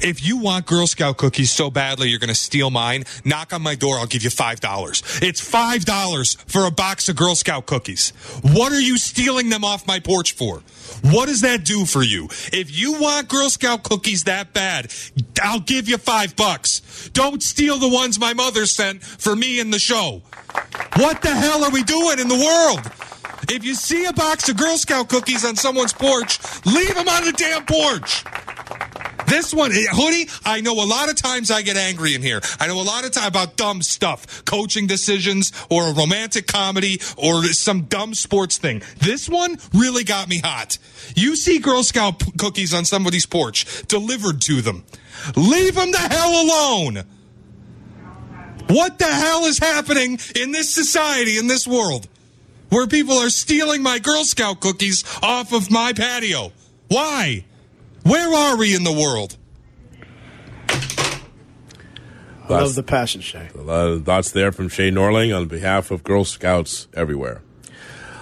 [0.00, 3.60] If you want Girl Scout cookies so badly you're going to steal mine, knock on
[3.60, 3.98] my door.
[3.98, 5.22] I'll give you $5.
[5.22, 8.14] It's $5 for a box of Girl Scout cookies.
[8.40, 10.62] What are you stealing them off my porch for?
[11.02, 12.28] What does that do for you?
[12.52, 14.92] If you want Girl Scout cookies that bad,
[15.42, 17.10] I'll give you five bucks.
[17.12, 20.22] Don't steal the ones my mother sent for me in the show.
[20.96, 22.90] What the hell are we doing in the world?
[23.50, 27.24] If you see a box of Girl Scout cookies on someone's porch, leave them on
[27.24, 28.24] the damn porch.
[29.26, 32.40] This one, eh, hoodie, I know a lot of times I get angry in here.
[32.60, 37.00] I know a lot of time about dumb stuff, coaching decisions or a romantic comedy
[37.16, 38.82] or some dumb sports thing.
[38.98, 40.78] This one really got me hot.
[41.14, 44.84] You see Girl Scout p- cookies on somebody's porch delivered to them.
[45.36, 47.04] Leave them the hell alone.
[48.68, 52.08] What the hell is happening in this society, in this world,
[52.70, 56.52] where people are stealing my Girl Scout cookies off of my patio?
[56.88, 57.44] Why?
[58.04, 59.36] Where are we in the world?
[62.46, 63.48] I love the passion, Shay.
[63.54, 67.40] A lot of thoughts there from Shay Norling on behalf of Girl Scouts everywhere.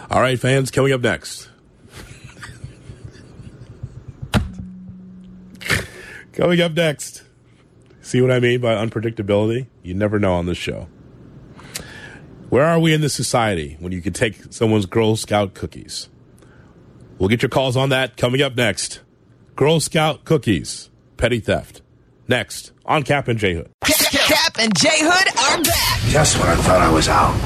[0.08, 1.48] All right, fans, coming up next.
[6.32, 7.24] coming up next.
[8.02, 9.66] See what I mean by unpredictability?
[9.82, 10.86] You never know on this show.
[12.50, 16.08] Where are we in this society when you can take someone's Girl Scout cookies?
[17.18, 19.00] We'll get your calls on that coming up next.
[19.56, 21.82] Girl Scout cookies, petty theft.
[22.28, 23.70] Next on Cap and J Hood.
[23.84, 27.36] Cap and J Hood are back Just when I thought I was out,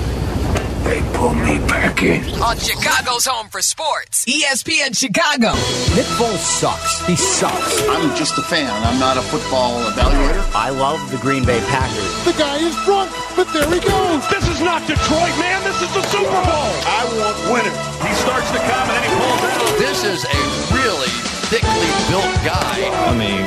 [0.85, 2.23] they pulled me back in.
[2.40, 5.51] on Chicago's Home for Sports, ESPN Chicago.
[5.99, 7.05] Nick Foles sucks.
[7.07, 7.83] He sucks.
[7.90, 8.71] I'm just a fan.
[8.87, 10.45] I'm not a football evaluator.
[10.55, 12.25] I love the Green Bay Packers.
[12.25, 14.23] The guy is drunk, but there he goes.
[14.31, 15.59] This is not Detroit, man.
[15.64, 16.71] This is the Super Bowl.
[16.87, 17.83] I want winners.
[18.07, 19.79] He starts to come and then he pulls out.
[19.83, 20.38] This is a
[20.71, 21.11] really
[21.49, 22.91] thickly built guy.
[23.07, 23.43] I mean,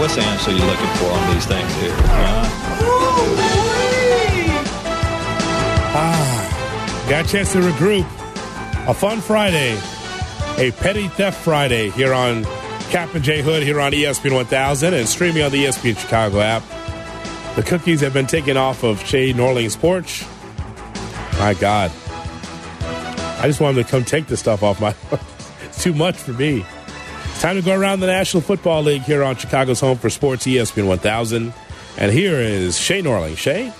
[0.00, 1.94] what's answer you looking for on these things here?
[1.94, 2.66] Huh?
[5.98, 8.04] Ah, got a chance to regroup.
[8.88, 9.78] A fun Friday,
[10.58, 12.44] a petty theft Friday here on
[12.90, 16.62] Cap and J Hood here on ESPN 1000 and streaming on the ESPN Chicago app.
[17.54, 20.24] The cookies have been taken off of Shay Norling's porch.
[21.38, 21.92] My God.
[23.38, 24.94] I just want him to come take the stuff off my.
[25.62, 26.64] it's too much for me.
[27.40, 30.88] Time to go around the National Football League here on Chicago's Home for Sports ESPN
[30.88, 31.52] 1000.
[31.98, 33.36] And here is Shay Norling.
[33.36, 33.72] Shay?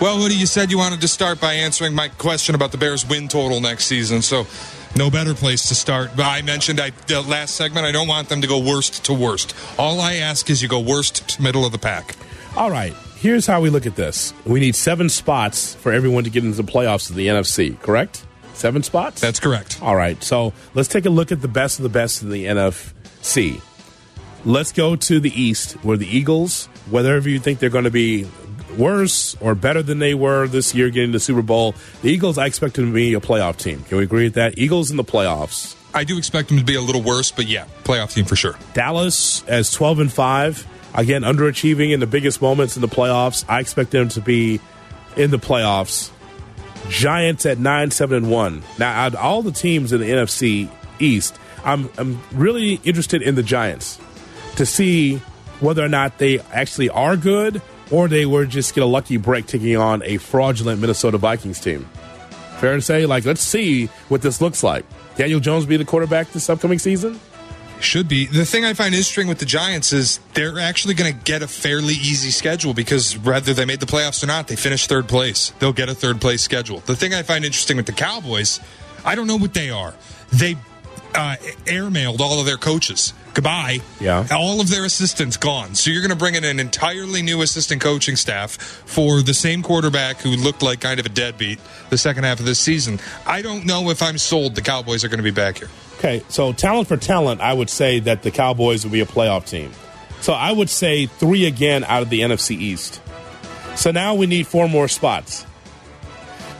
[0.00, 3.08] Well, Woody, you said you wanted to start by answering my question about the Bears'
[3.08, 4.46] win total next season, so
[4.96, 6.10] no better place to start.
[6.16, 9.14] But I mentioned I, the last segment, I don't want them to go worst to
[9.14, 9.54] worst.
[9.78, 12.16] All I ask is you go worst to middle of the pack.
[12.56, 12.92] All right.
[13.16, 14.34] Here's how we look at this.
[14.44, 18.26] We need seven spots for everyone to get into the playoffs of the NFC, correct?
[18.62, 19.20] Seven spots?
[19.20, 19.82] That's correct.
[19.82, 20.22] All right.
[20.22, 23.60] So let's take a look at the best of the best in the NFC.
[24.44, 28.24] Let's go to the East, where the Eagles, whatever you think they're going to be
[28.78, 31.74] worse or better than they were this year getting the Super Bowl.
[32.02, 33.82] The Eagles, I expect them to be a playoff team.
[33.82, 34.56] Can we agree with that?
[34.56, 35.74] Eagles in the playoffs.
[35.92, 38.54] I do expect them to be a little worse, but yeah, playoff team for sure.
[38.74, 43.44] Dallas as 12 and 5, again underachieving in the biggest moments in the playoffs.
[43.48, 44.60] I expect them to be
[45.16, 46.12] in the playoffs.
[46.88, 48.62] Giants at 9 7 and 1.
[48.78, 53.42] Now, out all the teams in the NFC East, I'm I'm really interested in the
[53.42, 53.98] Giants
[54.56, 55.18] to see
[55.60, 59.46] whether or not they actually are good or they were just get a lucky break
[59.46, 61.88] taking on a fraudulent Minnesota Vikings team.
[62.58, 64.84] Fair to say, like, let's see what this looks like.
[65.16, 67.20] Daniel Jones be the quarterback this upcoming season?
[67.82, 68.26] Should be.
[68.26, 71.48] The thing I find interesting with the Giants is they're actually going to get a
[71.48, 75.52] fairly easy schedule because whether they made the playoffs or not, they finished third place.
[75.58, 76.78] They'll get a third place schedule.
[76.80, 78.60] The thing I find interesting with the Cowboys,
[79.04, 79.94] I don't know what they are.
[80.32, 80.56] They
[81.14, 83.14] uh, airmailed all of their coaches.
[83.34, 83.78] Goodbye.
[83.98, 84.26] Yeah.
[84.30, 85.74] All of their assistants gone.
[85.74, 89.62] So you're going to bring in an entirely new assistant coaching staff for the same
[89.62, 91.58] quarterback who looked like kind of a deadbeat
[91.90, 93.00] the second half of this season.
[93.26, 95.68] I don't know if I'm sold the Cowboys are going to be back here.
[96.02, 99.48] Okay, so talent for talent, I would say that the Cowboys will be a playoff
[99.48, 99.70] team.
[100.20, 103.00] So I would say three again out of the NFC East.
[103.76, 105.46] So now we need four more spots.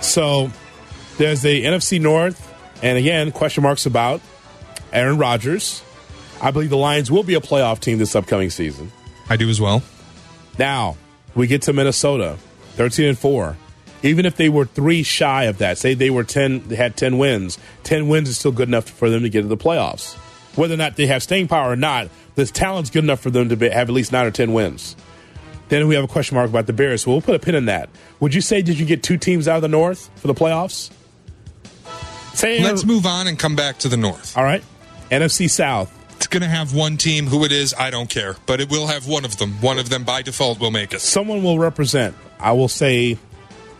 [0.00, 0.52] So
[1.18, 4.20] there's the NFC North, and again, question marks about
[4.92, 5.82] Aaron Rodgers.
[6.40, 8.92] I believe the Lions will be a playoff team this upcoming season.
[9.28, 9.82] I do as well.
[10.56, 10.96] Now
[11.34, 12.38] we get to Minnesota,
[12.74, 13.56] thirteen and four.
[14.02, 17.18] Even if they were three shy of that, say they were ten, they had ten
[17.18, 17.58] wins.
[17.84, 20.14] Ten wins is still good enough for them to get to the playoffs.
[20.56, 23.48] Whether or not they have staying power or not, this talent's good enough for them
[23.48, 24.96] to be, have at least nine or ten wins.
[25.68, 27.02] Then we have a question mark about the Bears.
[27.02, 27.88] So we'll put a pin in that.
[28.20, 30.90] Would you say did you get two teams out of the North for the playoffs?
[32.34, 34.36] Say Let's move on and come back to the North.
[34.36, 34.62] All right.
[35.10, 35.90] NFC South.
[36.16, 37.26] It's going to have one team.
[37.26, 38.36] Who it is, I don't care.
[38.46, 39.52] But it will have one of them.
[39.60, 41.00] One of them by default will make it.
[41.00, 42.14] Someone will represent.
[42.38, 43.18] I will say,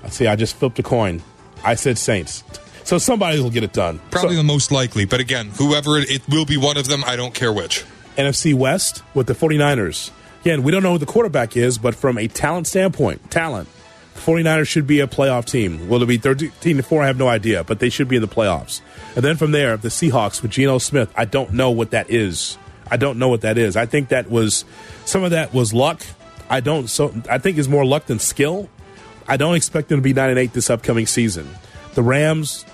[0.09, 1.23] see, I just flipped a coin.
[1.65, 2.45] I said Saints.
[2.85, 4.01] So somebody will get it done.
[4.11, 5.05] Probably so, the most likely.
[5.05, 7.85] But again, whoever it, it will be one of them, I don't care which.
[8.17, 10.11] NFC West with the 49ers.
[10.43, 13.69] Again, we don't know who the quarterback is, but from a talent standpoint, talent,
[14.17, 15.89] 49ers should be a playoff team.
[15.89, 17.03] Will it be 13 to 4?
[17.03, 18.81] I have no idea, but they should be in the playoffs.
[19.15, 21.13] And then from there, the Seahawks with Geno Smith.
[21.17, 22.59] I don't know what that is.
[22.91, 23.77] I don't know what that is.
[23.77, 24.65] I think that was
[25.05, 26.03] some of that was luck.
[26.51, 28.69] I don't so I think is more luck than skill.
[29.29, 31.49] I don't expect them to be 9 and 8 this upcoming season.
[31.95, 32.65] The Rams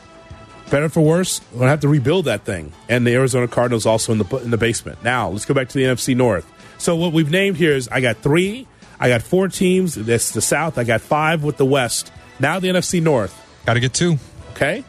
[0.70, 2.72] better for worse, we're gonna have to rebuild that thing.
[2.88, 5.02] And the Arizona Cardinals also in the in the basement.
[5.02, 6.46] Now, let's go back to the NFC North.
[6.78, 8.66] So what we've named here is I got 3
[9.00, 9.94] I got four teams.
[9.94, 10.78] That's the South.
[10.78, 12.12] I got five with the West.
[12.40, 13.34] Now the NFC North.
[13.64, 14.18] Got to get two.
[14.52, 14.84] Okay.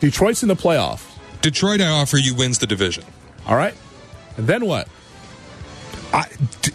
[0.00, 1.02] Detroit's in the playoff.
[1.40, 3.04] Detroit, I offer you, wins the division.
[3.46, 3.74] All right.
[4.36, 4.88] And then what?
[6.14, 6.26] I,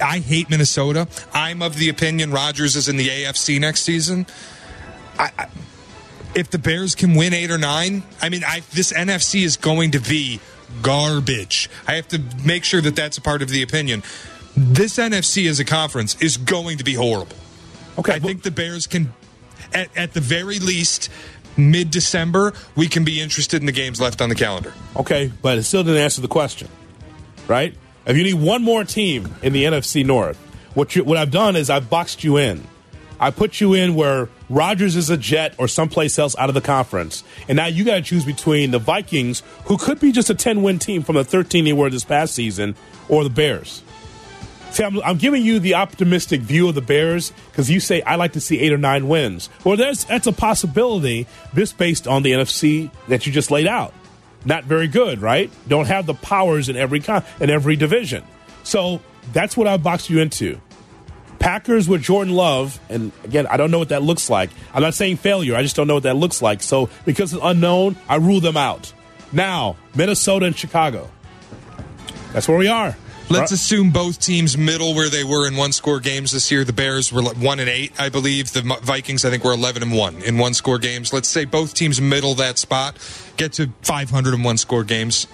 [0.02, 1.08] I hate Minnesota.
[1.34, 4.28] I'm of the opinion Rodgers is in the AFC next season.
[5.18, 5.48] I, I,
[6.36, 9.92] if the Bears can win eight or nine, I mean, I, this NFC is going
[9.92, 10.40] to be
[10.82, 11.70] garbage.
[11.88, 14.04] I have to make sure that that's a part of the opinion
[14.60, 17.38] this NFC as a conference is going to be horrible.
[17.98, 19.14] Okay, I think the Bears can,
[19.74, 21.10] at, at the very least,
[21.58, 24.74] mid December, we can be interested in the games left on the calendar.
[24.96, 26.68] Okay, but it still didn't answer the question,
[27.48, 27.74] right?
[28.10, 30.36] If you need one more team in the NFC North,
[30.74, 32.66] what you, what I've done is I've boxed you in.
[33.20, 36.62] I put you in where Rodgers is a Jet or someplace else out of the
[36.62, 40.34] conference, and now you got to choose between the Vikings, who could be just a
[40.34, 42.76] ten win team from the thirteen they were this past season,
[43.10, 43.84] or the Bears.
[44.72, 48.16] See, I'm, I'm, giving you the optimistic view of the Bears because you say I
[48.16, 49.50] like to see eight or nine wins.
[49.64, 51.28] Well, that's that's a possibility.
[51.54, 53.94] This based on the NFC that you just laid out.
[54.46, 55.52] Not very good, right?
[55.68, 58.24] Don't have the powers in every con- in every division.
[58.64, 59.02] So
[59.34, 60.60] that's what I boxed you into.
[61.40, 64.50] Packers with Jordan Love, and again, I don't know what that looks like.
[64.74, 65.56] I'm not saying failure.
[65.56, 66.62] I just don't know what that looks like.
[66.62, 68.94] So because it's unknown, I rule them out.
[69.32, 71.10] Now, Minnesota and Chicago.
[72.34, 72.96] That's where we are.
[73.32, 76.64] Let's assume both teams middle where they were in one score games this year.
[76.64, 78.52] The Bears were one and eight, I believe.
[78.52, 81.14] The Vikings, I think, were eleven and one in one score games.
[81.14, 82.98] Let's say both teams middle that spot,
[83.40, 85.26] get to five hundred and one score games.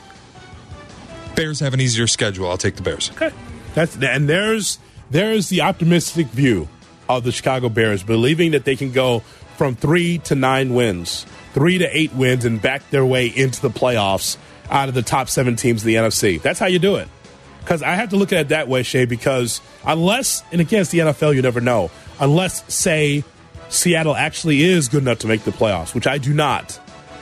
[1.35, 2.49] Bears have an easier schedule.
[2.49, 3.11] I'll take the Bears.
[3.11, 3.31] Okay,
[3.73, 4.79] that's and there's
[5.11, 6.69] there's the optimistic view
[7.09, 9.19] of the Chicago Bears, believing that they can go
[9.57, 13.69] from three to nine wins, three to eight wins, and back their way into the
[13.69, 14.37] playoffs
[14.69, 16.41] out of the top seven teams of the NFC.
[16.41, 17.07] That's how you do it.
[17.59, 20.99] Because I have to look at it that way, Shay, because unless, and against the
[20.99, 21.89] NFL, you never know,
[22.19, 23.23] unless, say,
[23.69, 26.79] Seattle actually is good enough to make the playoffs, which I do not.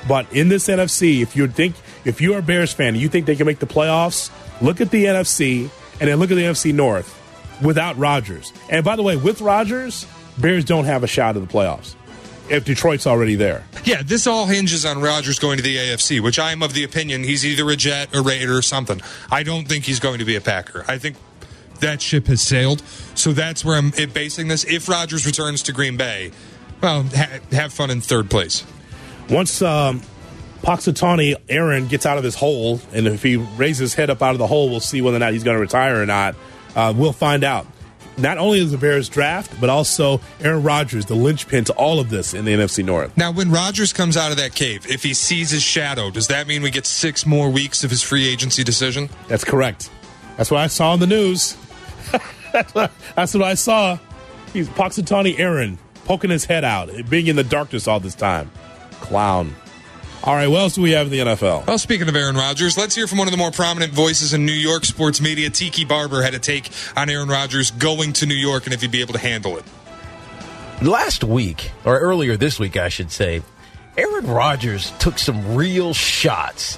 [0.07, 1.75] But in this NFC, if you think,
[2.05, 4.31] if you're a Bears fan and you think they can make the playoffs,
[4.61, 7.19] look at the NFC and then look at the NFC North
[7.61, 8.51] without Rodgers.
[8.69, 10.05] And by the way, with Rodgers,
[10.37, 11.95] Bears don't have a shot at the playoffs
[12.49, 13.65] if Detroit's already there.
[13.83, 16.83] Yeah, this all hinges on Rodgers going to the AFC, which I am of the
[16.83, 19.01] opinion he's either a Jet, a Raider, or something.
[19.31, 20.85] I don't think he's going to be a Packer.
[20.87, 21.17] I think
[21.79, 22.81] that ship has sailed.
[23.15, 24.63] So that's where I'm basing this.
[24.65, 26.31] If Rodgers returns to Green Bay,
[26.81, 28.65] well, ha- have fun in third place.
[29.29, 30.01] Once um,
[30.61, 34.31] Punxsutawney Aaron gets out of his hole, and if he raises his head up out
[34.31, 36.35] of the hole, we'll see whether or not he's going to retire or not.
[36.75, 37.67] Uh, we'll find out.
[38.15, 42.09] Not only is the Bears draft, but also Aaron Rodgers, the linchpin to all of
[42.09, 43.15] this in the NFC North.
[43.17, 46.47] Now, when Rodgers comes out of that cave, if he sees his shadow, does that
[46.47, 49.09] mean we get six more weeks of his free agency decision?
[49.27, 49.89] That's correct.
[50.37, 51.57] That's what I saw in the news.
[52.51, 53.97] that's, what, I saw.
[54.53, 58.51] He's Punxsutawney Aaron poking his head out, being in the darkness all this time.
[59.03, 59.53] Clown.
[60.23, 61.67] All right, what else do we have in the NFL?
[61.67, 64.45] Well, speaking of Aaron Rodgers, let's hear from one of the more prominent voices in
[64.45, 65.49] New York sports media.
[65.49, 68.91] Tiki Barber had a take on Aaron Rodgers going to New York and if he'd
[68.91, 69.65] be able to handle it.
[70.81, 73.41] Last week, or earlier this week, I should say,
[73.97, 76.77] Aaron Rodgers took some real shots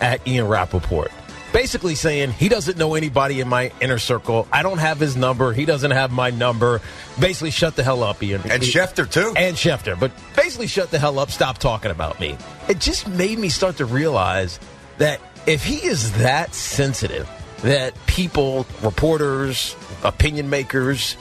[0.00, 1.12] at Ian Rapoport.
[1.56, 4.46] Basically saying he doesn't know anybody in my inner circle.
[4.52, 5.54] I don't have his number.
[5.54, 6.82] He doesn't have my number.
[7.18, 8.42] Basically, shut the hell up, Ian.
[8.42, 9.32] And Schefter, too.
[9.34, 9.98] And Schefter.
[9.98, 11.30] But basically, shut the hell up.
[11.30, 12.36] Stop talking about me.
[12.68, 14.60] It just made me start to realize
[14.98, 17.26] that if he is that sensitive,
[17.62, 21.16] that people, reporters, opinion makers,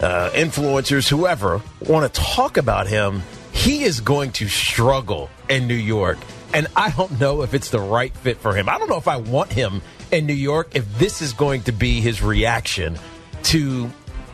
[0.00, 5.74] uh, influencers, whoever, want to talk about him, he is going to struggle in New
[5.74, 6.18] York.
[6.52, 8.68] And I don't know if it's the right fit for him.
[8.68, 11.72] I don't know if I want him in New York if this is going to
[11.72, 12.98] be his reaction
[13.44, 13.88] to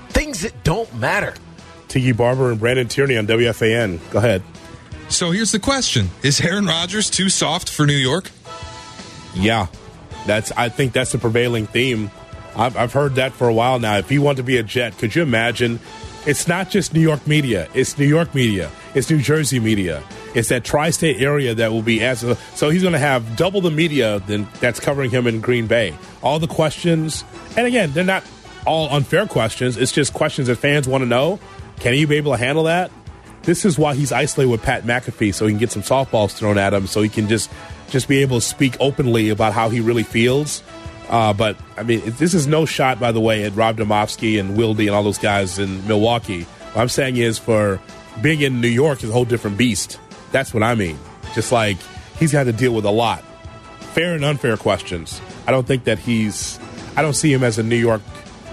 [0.08, 1.34] things that don't matter.
[1.88, 4.00] Tiki Barber and Brandon Tierney on WFAN.
[4.10, 4.42] Go ahead.
[5.08, 8.30] So here's the question Is Aaron Rodgers too soft for New York?
[9.34, 9.66] Yeah.
[10.26, 12.10] That's I think that's the prevailing theme.
[12.56, 13.98] I've, I've heard that for a while now.
[13.98, 15.78] If he wanted to be a Jet, could you imagine?
[16.26, 17.68] It's not just New York media.
[17.74, 18.70] It's New York media.
[18.94, 20.02] It's New Jersey media.
[20.36, 22.20] It's that tri-state area that will be as
[22.54, 25.96] so he's going to have double the media than that's covering him in Green Bay.
[26.22, 27.24] All the questions,
[27.56, 28.22] and again, they're not
[28.66, 29.78] all unfair questions.
[29.78, 31.40] It's just questions that fans want to know.
[31.80, 32.90] Can he be able to handle that?
[33.44, 36.58] This is why he's isolated with Pat McAfee, so he can get some softballs thrown
[36.58, 37.50] at him, so he can just
[37.88, 40.62] just be able to speak openly about how he really feels.
[41.08, 44.54] Uh, but I mean, this is no shot, by the way, at Rob Demovsky and
[44.54, 46.42] Wilde and all those guys in Milwaukee.
[46.42, 47.80] What I'm saying is, for
[48.20, 49.98] being in New York is a whole different beast.
[50.36, 50.98] That's what I mean.
[51.34, 51.78] Just like
[52.18, 53.24] he's had to deal with a lot,
[53.94, 55.18] fair and unfair questions.
[55.46, 56.60] I don't think that he's.
[56.94, 58.02] I don't see him as a New York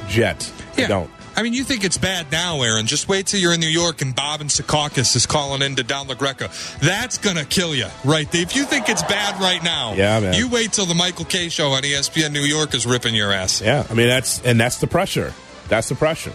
[0.07, 0.49] Jet.
[0.77, 0.85] Yeah.
[0.85, 1.09] I don't.
[1.35, 2.85] I mean, you think it's bad now, Aaron.
[2.85, 6.07] Just wait till you're in New York and Bob and Secaucus is calling into Don
[6.07, 6.79] LaGreca.
[6.79, 8.33] That's going to kill you, right?
[8.33, 10.35] If you think it's bad right now, Yeah, man.
[10.35, 13.59] you wait till the Michael Kay show on ESPN New York is ripping your ass.
[13.61, 15.33] Yeah, I mean that's and that's the pressure.
[15.67, 16.31] That's the pressure.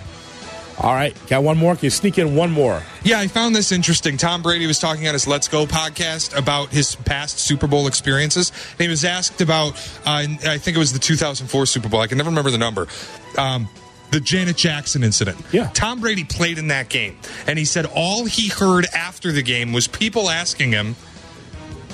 [0.81, 1.75] All right, got one more.
[1.75, 2.83] Can you sneak in one more?
[3.03, 4.17] Yeah, I found this interesting.
[4.17, 8.53] Tom Brady was talking on his Let's Go podcast about his past Super Bowl experiences.
[8.73, 9.73] And he was asked about,
[10.07, 12.01] uh, I think it was the 2004 Super Bowl.
[12.01, 12.87] I can never remember the number.
[13.37, 13.69] Um,
[14.13, 15.39] the Janet Jackson incident.
[15.53, 15.69] Yeah.
[15.75, 17.19] Tom Brady played in that game.
[17.47, 20.95] And he said all he heard after the game was people asking him,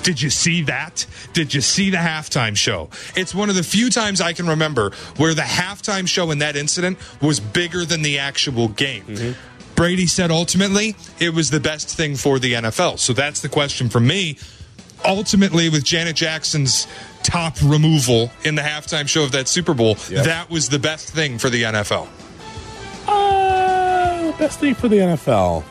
[0.05, 1.05] did you see that?
[1.33, 2.89] Did you see the halftime show?
[3.15, 6.55] It's one of the few times I can remember where the halftime show in that
[6.55, 9.35] incident was bigger than the actual game.
[9.75, 12.99] Brady said ultimately it was the best thing for the NFL.
[12.99, 14.37] So that's the question for me.
[15.03, 16.87] Ultimately, with Janet Jackson's
[17.23, 20.25] top removal in the halftime show of that Super Bowl, Yep.
[20.25, 22.07] that was the best thing for the NFL.
[23.07, 25.63] Uh, best thing for the NFL.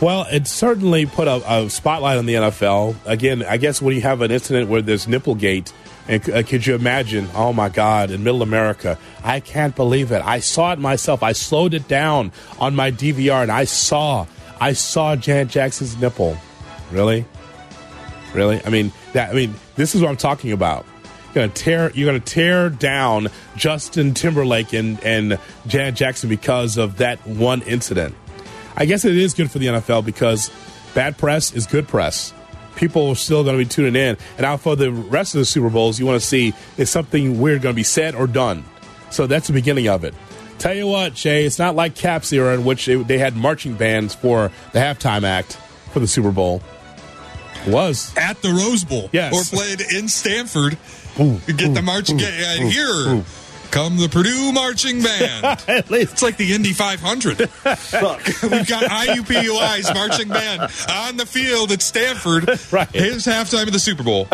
[0.00, 2.96] Well, it certainly put a, a spotlight on the NFL.
[3.04, 5.72] Again, I guess when you have an incident where there's Nipplegate,
[6.08, 7.28] and uh, could you imagine?
[7.34, 10.22] Oh my God, in Middle America, I can't believe it.
[10.24, 11.22] I saw it myself.
[11.22, 14.26] I slowed it down on my DVR, and I saw,
[14.58, 16.38] I saw Janet Jackson's nipple.
[16.90, 17.26] Really,
[18.32, 18.64] really?
[18.64, 19.30] I mean, that.
[19.30, 20.86] I mean, this is what I'm talking about.
[21.26, 21.90] You're gonna tear.
[21.90, 28.14] You're gonna tear down Justin Timberlake and and Janet Jackson because of that one incident.
[28.80, 30.50] I guess it is good for the NFL because
[30.94, 32.32] bad press is good press.
[32.76, 35.44] People are still going to be tuning in, and now for the rest of the
[35.44, 38.64] Super Bowls, you want to see is something weird going to be said or done.
[39.10, 40.14] So that's the beginning of it.
[40.58, 43.74] Tell you what, Jay, it's not like Caps era in which it, they had marching
[43.74, 45.58] bands for the halftime act
[45.92, 46.62] for the Super Bowl.
[47.66, 49.10] It was At the Rose Bowl.
[49.12, 49.34] Yes.
[49.34, 50.78] Or played in Stanford.
[51.18, 53.24] Ooh, get the ooh, marching ooh, uh, ooh, here.
[53.70, 55.64] Come the Purdue marching band.
[55.68, 57.38] it's like the Indy 500.
[57.38, 57.48] We've
[58.66, 62.48] got IUPUI's marching band on the field at Stanford.
[62.72, 62.88] Right.
[62.88, 64.26] Here's halftime of the Super Bowl.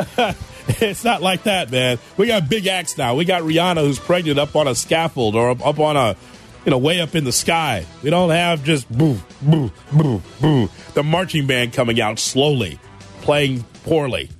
[0.68, 1.98] it's not like that, man.
[2.16, 3.14] We got big acts now.
[3.14, 6.16] We got Rihanna who's pregnant up on a scaffold or up, up on a
[6.64, 7.86] you know, way up in the sky.
[8.02, 10.68] We don't have just boo, boo, boo, boo.
[10.94, 12.80] The marching band coming out slowly,
[13.20, 14.30] playing poorly.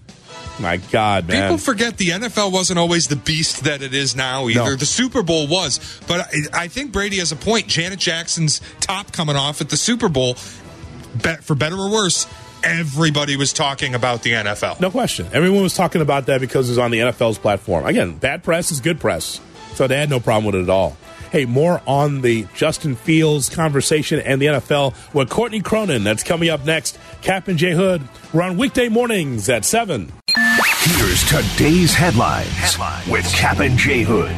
[0.58, 1.42] My God, man.
[1.42, 4.70] People forget the NFL wasn't always the beast that it is now either.
[4.70, 4.76] No.
[4.76, 6.00] The Super Bowl was.
[6.06, 7.66] But I, I think Brady has a point.
[7.66, 12.26] Janet Jackson's top coming off at the Super Bowl, for better or worse,
[12.62, 14.80] everybody was talking about the NFL.
[14.80, 15.26] No question.
[15.32, 17.86] Everyone was talking about that because it was on the NFL's platform.
[17.86, 19.40] Again, bad press is good press.
[19.74, 20.96] So they had no problem with it at all.
[21.30, 26.04] Hey, more on the Justin Fields conversation and the NFL with Courtney Cronin.
[26.04, 26.98] That's coming up next.
[27.20, 28.02] Captain and J Hood.
[28.32, 30.12] We're on weekday mornings at 7.
[30.36, 32.76] Here's today's headlines,
[33.08, 34.34] with Cap and J Hood.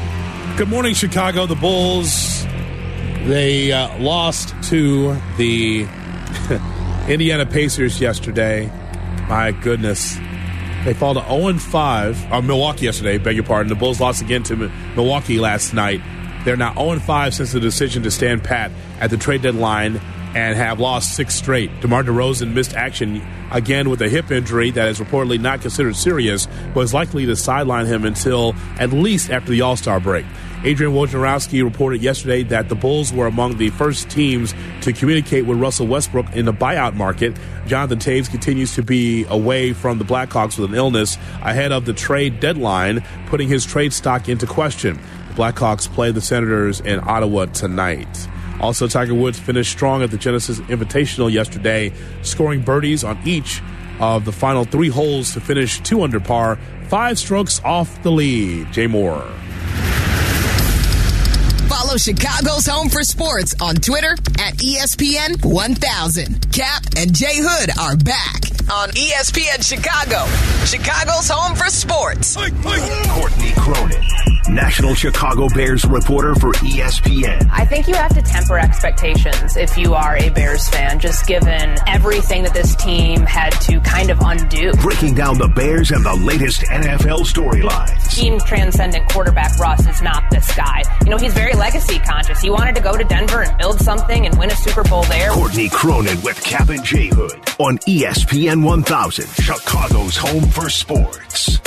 [0.56, 1.44] Good morning, Chicago.
[1.46, 2.44] The Bulls,
[3.26, 5.88] they uh, lost to the
[7.08, 8.70] Indiana Pacers yesterday.
[9.28, 10.16] My goodness.
[10.84, 12.32] They fall to 0 5.
[12.32, 13.68] Uh, Milwaukee yesterday, beg your pardon.
[13.68, 16.00] The Bulls lost again to Mi- Milwaukee last night.
[16.44, 18.70] They're now 0 5 since the decision to stand pat
[19.00, 20.00] at the trade deadline
[20.38, 21.68] and have lost six straight.
[21.80, 23.20] DeMar DeRozan missed action
[23.50, 27.34] again with a hip injury that is reportedly not considered serious, but is likely to
[27.34, 30.24] sideline him until at least after the All Star break.
[30.62, 35.58] Adrian Wojnarowski reported yesterday that the Bulls were among the first teams to communicate with
[35.58, 37.36] Russell Westbrook in the buyout market.
[37.66, 41.92] Jonathan Toews continues to be away from the Blackhawks with an illness ahead of the
[41.92, 45.00] trade deadline, putting his trade stock into question.
[45.30, 48.28] The Blackhawks play the Senators in Ottawa tonight.
[48.60, 51.92] Also, Tiger Woods finished strong at the Genesis Invitational yesterday,
[52.22, 53.62] scoring birdies on each
[54.00, 58.72] of the final three holes to finish two under par, five strokes off the lead.
[58.72, 59.26] Jay Moore.
[61.68, 66.52] Follow Chicago's Home for Sports on Twitter at ESPN 1000.
[66.52, 70.26] Cap and Jay Hood are back on ESPN Chicago,
[70.64, 72.36] Chicago's Home for Sports.
[72.36, 74.02] Courtney Cronin,
[74.48, 77.48] National Chicago Bears reporter for ESPN.
[77.52, 81.76] I think you have to temper expectations if you are a Bears fan, just given
[81.86, 84.72] everything that this team had to kind of undo.
[84.80, 88.14] Breaking down the Bears and the latest NFL storylines.
[88.14, 90.82] Team transcendent quarterback Russ is not this guy.
[91.04, 92.40] You know, he's very legacy conscious.
[92.40, 95.30] He wanted to go to Denver and build something and win a Super Bowl there.
[95.30, 101.60] Courtney Cronin with Cap and J Hood on ESPN 1000, Chicago's home for sports.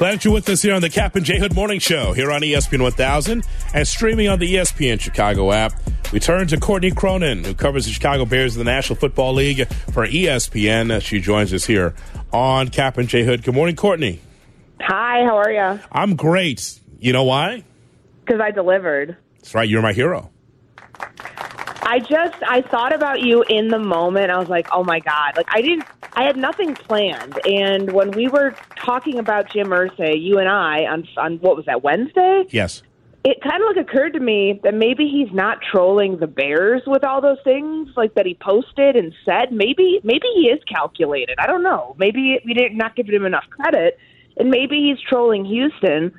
[0.00, 2.32] Glad that you're with us here on the Cap and J Hood Morning Show here
[2.32, 3.44] on ESPN 1000
[3.74, 5.74] and streaming on the ESPN Chicago app.
[6.10, 9.68] We turn to Courtney Cronin, who covers the Chicago Bears in the National Football League
[9.92, 11.02] for ESPN.
[11.02, 11.94] She joins us here
[12.32, 13.42] on Cap and J Hood.
[13.42, 14.22] Good morning, Courtney.
[14.80, 15.80] Hi, how are you?
[15.92, 16.80] I'm great.
[16.98, 17.62] You know why?
[18.24, 19.18] Because I delivered.
[19.36, 19.68] That's right.
[19.68, 20.30] You're my hero.
[21.90, 24.30] I just I thought about you in the moment.
[24.30, 25.36] I was like, oh my god!
[25.36, 25.84] Like I didn't.
[26.12, 27.40] I had nothing planned.
[27.44, 31.66] And when we were talking about Jim Irsay, you and I on on what was
[31.66, 32.44] that Wednesday?
[32.50, 32.84] Yes.
[33.24, 37.02] It kind of like occurred to me that maybe he's not trolling the Bears with
[37.02, 39.50] all those things like that he posted and said.
[39.50, 41.34] Maybe maybe he is calculated.
[41.40, 41.96] I don't know.
[41.98, 43.98] Maybe we did not give him enough credit,
[44.36, 46.12] and maybe he's trolling Houston.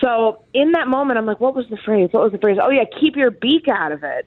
[0.00, 2.08] So in that moment, I'm like, what was the phrase?
[2.12, 2.58] What was the phrase?
[2.62, 4.26] Oh yeah, keep your beak out of it.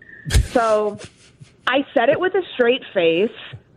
[0.52, 1.00] So
[1.68, 3.32] I said it with a straight face.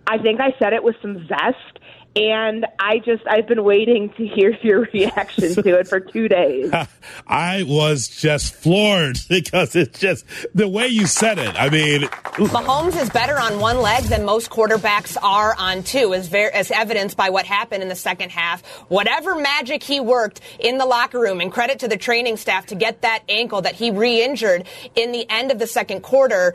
[0.06, 1.78] I think I said it with some zest.
[2.16, 6.72] And I just, I've been waiting to hear your reaction to it for two days.
[7.26, 11.60] I was just floored because it's just the way you said it.
[11.60, 16.28] I mean, Mahomes is better on one leg than most quarterbacks are on two, as,
[16.28, 18.64] ver- as evidenced by what happened in the second half.
[18.88, 22.74] Whatever magic he worked in the locker room, and credit to the training staff to
[22.74, 26.54] get that ankle that he re-injured in the end of the second quarter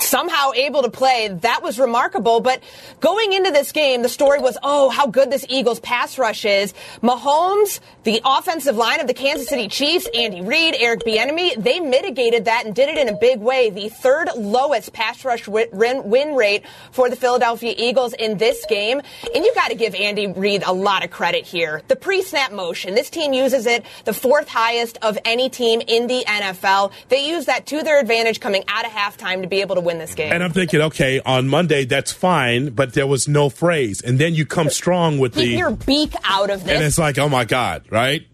[0.00, 1.28] somehow able to play.
[1.28, 2.40] That was remarkable.
[2.40, 2.62] But
[3.00, 6.74] going into this game, the story was, oh, how good this Eagles pass rush is.
[7.02, 12.46] Mahomes, the offensive line of the Kansas City Chiefs, Andy Reid, Eric Bieniemy, they mitigated
[12.46, 13.70] that and did it in a big way.
[13.70, 19.00] The third lowest pass rush win, rate for the Philadelphia Eagles in this game.
[19.34, 21.82] And you got to give Andy Reid a lot of credit here.
[21.88, 26.24] The pre-snap motion, this team uses it the fourth highest of any team in the
[26.26, 26.92] NFL.
[27.08, 29.98] They use that to their advantage coming out of halftime to be able to win
[29.98, 30.32] this game.
[30.32, 34.34] And I'm thinking, okay, on Monday that's fine, but there was no phrase, and then
[34.34, 36.72] you come strong with Keep the, your beak out of this.
[36.74, 38.26] and it's like, oh my god, right?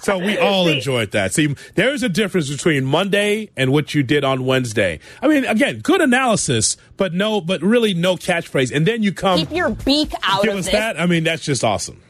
[0.00, 1.32] so we all enjoyed that.
[1.32, 5.00] See, there's a difference between Monday and what you did on Wednesday.
[5.22, 9.38] I mean, again, good analysis, but no, but really no catchphrase, and then you come
[9.38, 10.72] Keep your beak out give of us this.
[10.74, 11.00] that.
[11.00, 12.02] I mean, that's just awesome.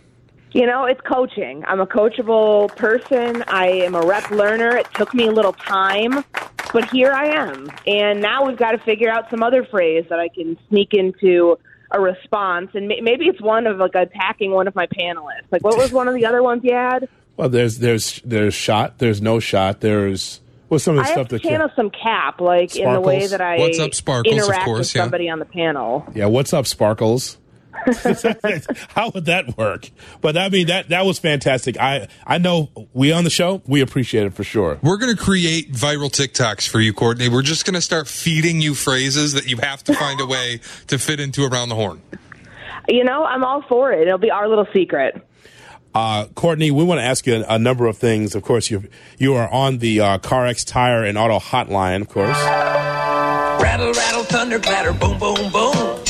[0.53, 1.64] You know, it's coaching.
[1.66, 3.44] I'm a coachable person.
[3.47, 4.74] I am a rep learner.
[4.76, 6.24] It took me a little time,
[6.77, 7.72] but here I am.
[7.87, 11.59] And now we've got to figure out some other phrase that I can sneak into
[11.91, 12.68] a response.
[12.74, 15.51] And may- maybe it's one of like attacking one of my panelists.
[15.51, 17.09] Like, what was one of the other ones you had?
[17.39, 21.16] Well, there's there's there's shot, there's no shot, there's What's some of the I stuff
[21.16, 23.31] have to that channel some cap, like in the way Sparkles?
[23.31, 25.03] that I What's up, Sparkles, of interact course, with yeah.
[25.03, 26.07] somebody on the panel.
[26.14, 27.39] Yeah, what's up, Sparkles?
[28.89, 29.91] How would that work?
[30.20, 31.79] But I mean that that was fantastic.
[31.79, 34.79] I I know we on the show, we appreciate it for sure.
[34.83, 37.29] We're going to create viral TikToks for you, Courtney.
[37.29, 40.61] We're just going to start feeding you phrases that you have to find a way
[40.89, 42.03] to fit into around the horn.
[42.89, 44.07] You know, I'm all for it.
[44.07, 45.20] It'll be our little secret.
[45.95, 48.35] Uh, Courtney, we want to ask you a, a number of things.
[48.35, 48.85] Of course, you
[49.18, 52.37] you are on the uh, CarX Tire and Auto Hotline, of course.
[53.62, 56.05] Rattle, rattle, thunder, clatter, boom, boom, boom.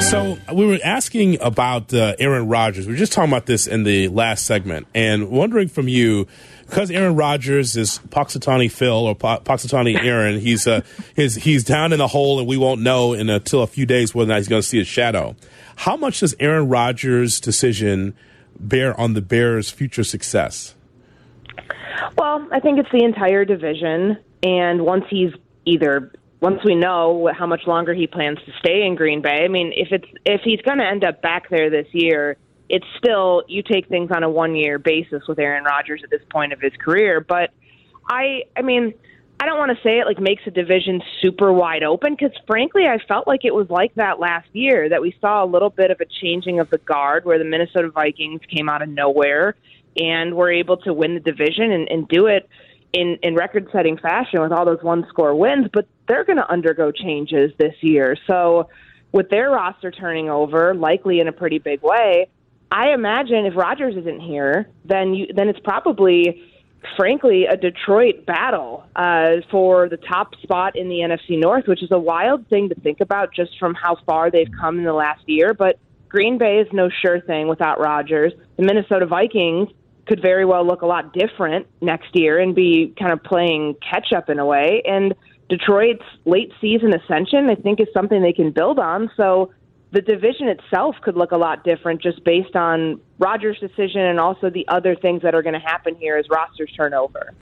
[0.00, 2.86] So we were asking about uh, Aaron Rodgers.
[2.86, 6.26] We were just talking about this in the last segment, and wondering from you
[6.66, 10.40] because Aaron Rodgers is Punxsutawney Phil or po- Punxsutawney Aaron.
[10.40, 10.82] He's uh,
[11.14, 14.14] his he's down in the hole, and we won't know in until a few days
[14.14, 15.34] whether or not he's going to see his shadow.
[15.76, 18.14] How much does Aaron Rodgers' decision
[18.58, 20.74] bear on the Bears' future success?
[22.16, 25.32] Well, I think it's the entire division, and once he's
[25.64, 29.44] either once we know how much longer he plans to stay in Green Bay.
[29.44, 32.36] I mean, if it's if he's going to end up back there this year,
[32.68, 36.22] it's still you take things on a one year basis with Aaron Rodgers at this
[36.30, 37.20] point of his career.
[37.20, 37.50] But
[38.08, 38.94] I, I mean.
[39.40, 42.86] I don't want to say it like makes a division super wide open because frankly
[42.86, 45.92] I felt like it was like that last year that we saw a little bit
[45.92, 49.54] of a changing of the guard where the Minnesota Vikings came out of nowhere
[49.96, 52.48] and were able to win the division and, and do it
[52.92, 56.50] in, in record setting fashion with all those one score wins, but they're going to
[56.50, 58.16] undergo changes this year.
[58.26, 58.68] So
[59.12, 62.28] with their roster turning over, likely in a pretty big way,
[62.70, 66.42] I imagine if Rodgers isn't here, then you then it's probably
[66.96, 71.90] frankly a Detroit battle uh, for the top spot in the NFC North, which is
[71.90, 75.22] a wild thing to think about just from how far they've come in the last
[75.26, 75.54] year.
[75.54, 75.78] But
[76.08, 78.32] Green Bay is no sure thing without Rodgers.
[78.56, 79.68] The Minnesota Vikings
[80.06, 84.12] could very well look a lot different next year and be kind of playing catch
[84.14, 84.82] up in a way.
[84.86, 85.14] And
[85.48, 89.10] Detroit's late season ascension, I think, is something they can build on.
[89.16, 89.52] So
[89.90, 94.50] the division itself could look a lot different just based on Rodgers' decision and also
[94.50, 97.32] the other things that are going to happen here as rosters turn over.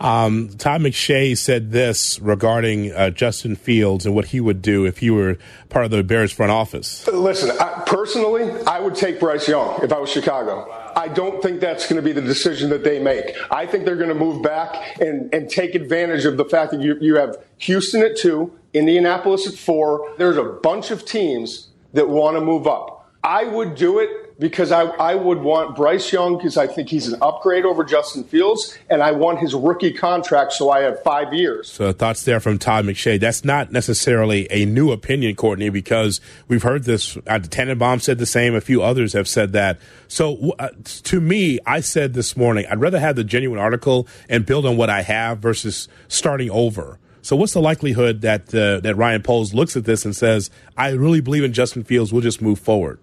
[0.00, 4.98] Um, Todd McShay said this regarding uh, Justin Fields and what he would do if
[4.98, 5.38] he were
[5.68, 7.06] part of the Bears front office.
[7.06, 10.85] Listen, I, personally, I would take Bryce Young if I was Chicago.
[10.96, 13.36] I don't think that's going to be the decision that they make.
[13.50, 16.80] I think they're going to move back and, and take advantage of the fact that
[16.80, 20.14] you, you have Houston at two, Indianapolis at four.
[20.16, 23.10] There's a bunch of teams that want to move up.
[23.22, 27.08] I would do it because I, I would want Bryce Young because I think he's
[27.08, 31.32] an upgrade over Justin Fields, and I want his rookie contract so I have five
[31.32, 31.70] years.
[31.70, 33.18] So thoughts there from Todd McShay.
[33.18, 37.16] That's not necessarily a new opinion, Courtney, because we've heard this.
[37.26, 38.54] Uh, Tannenbaum said the same.
[38.54, 39.78] A few others have said that.
[40.08, 40.68] So uh,
[41.04, 44.76] to me, I said this morning, I'd rather have the genuine article and build on
[44.76, 46.98] what I have versus starting over.
[47.22, 50.90] So what's the likelihood that uh, that Ryan Poles looks at this and says, "I
[50.90, 52.12] really believe in Justin Fields.
[52.12, 53.00] We'll just move forward."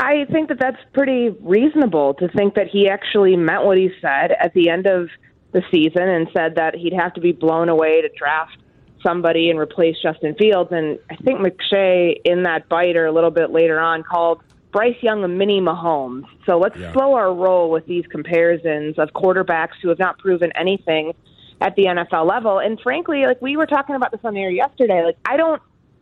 [0.00, 4.32] I think that that's pretty reasonable to think that he actually meant what he said
[4.40, 5.10] at the end of
[5.52, 8.56] the season and said that he'd have to be blown away to draft
[9.02, 10.70] somebody and replace Justin Fields.
[10.72, 14.40] And I think McShay in that bite or a little bit later on called
[14.72, 16.24] Bryce Young a mini Mahomes.
[16.46, 16.92] So let's Yeah.
[16.92, 21.12] slow our roll with these comparisons of quarterbacks who have not proven anything
[21.60, 22.58] at the NFL level.
[22.58, 25.60] And frankly, like we were talking about this on the air yesterday, like I don't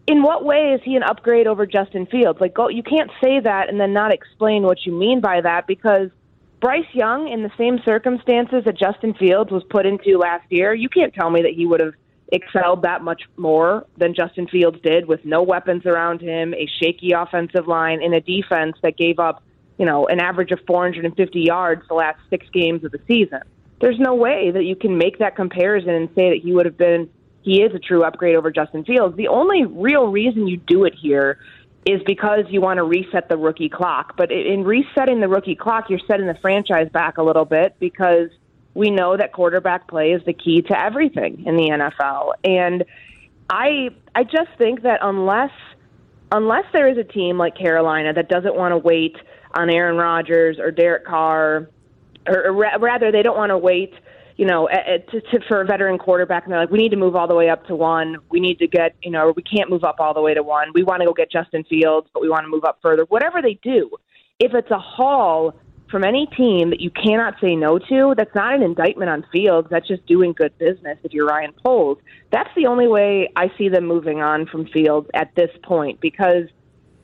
[0.09, 2.41] in what way is he an upgrade over Justin Fields?
[2.41, 5.67] Like, go, you can't say that and then not explain what you mean by that
[5.67, 6.09] because
[6.61, 10.89] Bryce Young, in the same circumstances that Justin Fields was put into last year, you
[10.89, 11.93] can't tell me that he would have
[12.33, 17.13] excelled that much more than Justin Fields did with no weapons around him, a shaky
[17.13, 19.43] offensive line, and a defense that gave up,
[19.79, 23.41] you know, an average of 450 yards the last six games of the season.
[23.81, 26.79] There's no way that you can make that comparison and say that he would have
[26.79, 27.11] been
[27.49, 29.17] he is a true upgrade over Justin Fields.
[29.17, 31.39] The only real reason you do it here
[31.87, 34.19] is because you want to reset the rookie clock.
[34.19, 38.29] But in resetting the rookie clock, you're setting the franchise back a little bit because
[38.75, 42.33] we know that quarterback play is the key to everything in the NFL.
[42.45, 42.85] And
[43.49, 45.53] I I just think that unless
[46.31, 49.17] unless there is a team like Carolina that doesn't want to wait
[49.55, 51.71] on Aaron Rodgers or Derek Carr,
[52.27, 53.95] or, or ra- rather they don't want to wait
[54.39, 57.16] you know, to, to, for a veteran quarterback, and they're like, we need to move
[57.16, 58.18] all the way up to one.
[58.30, 60.68] We need to get, you know, we can't move up all the way to one.
[60.74, 63.05] We want to go get Justin Fields, but we want to move up further.
[63.09, 63.91] Whatever they do,
[64.39, 65.59] if it's a haul
[65.91, 69.66] from any team that you cannot say no to, that's not an indictment on Fields.
[69.72, 71.99] That's just doing good business if you're Ryan Poles.
[72.30, 76.45] That's the only way I see them moving on from Fields at this point because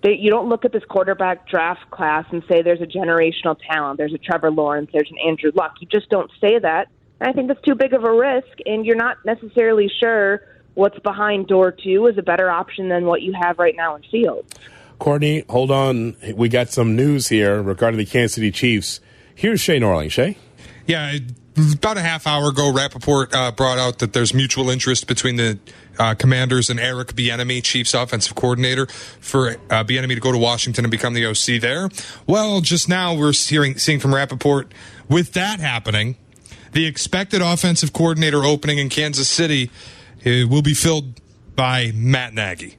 [0.04, 4.12] you don't look at this quarterback draft class and say there's a generational talent, there's
[4.12, 5.72] a Trevor Lawrence, there's an Andrew Luck.
[5.80, 6.88] You just don't say that.
[7.20, 10.42] And I think that's too big of a risk, and you're not necessarily sure
[10.74, 14.02] what's behind door two is a better option than what you have right now in
[14.10, 14.52] Fields.
[14.98, 16.16] Courtney, hold on.
[16.34, 19.00] We got some news here regarding the Kansas City Chiefs.
[19.34, 20.10] Here's Shay Norling.
[20.10, 20.36] Shay?
[20.86, 21.18] Yeah,
[21.56, 25.58] about a half hour ago, Rapoport uh, brought out that there's mutual interest between the
[25.98, 30.84] uh, Commanders and Eric Bieniemy, Chiefs offensive coordinator, for uh, Bieniemy to go to Washington
[30.84, 31.88] and become the OC there.
[32.26, 34.72] Well, just now we're hearing seeing from Rapoport
[35.08, 36.16] with that happening,
[36.74, 39.70] the expected offensive coordinator opening in Kansas City
[40.26, 41.20] uh, will be filled
[41.56, 42.76] by Matt Nagy.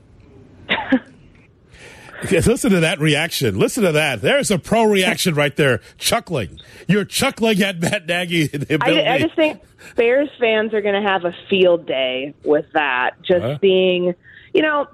[2.32, 3.58] Listen to that reaction.
[3.60, 4.22] Listen to that.
[4.22, 6.60] There's a pro reaction right there, chuckling.
[6.88, 8.50] You're chuckling at Matt Nagy.
[8.82, 9.62] I, I, just think
[9.96, 13.22] Bears fans are going to have a field day with that.
[13.22, 13.58] Just huh?
[13.62, 14.16] being,
[14.54, 14.88] you know,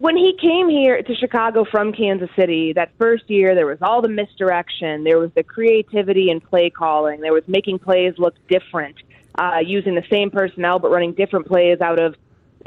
[0.00, 4.00] when he came here to Chicago from Kansas City, that first year, there was all
[4.00, 8.96] the misdirection, there was the creativity and play calling, there was making plays look different,
[9.34, 12.16] uh, using the same personnel but running different plays out of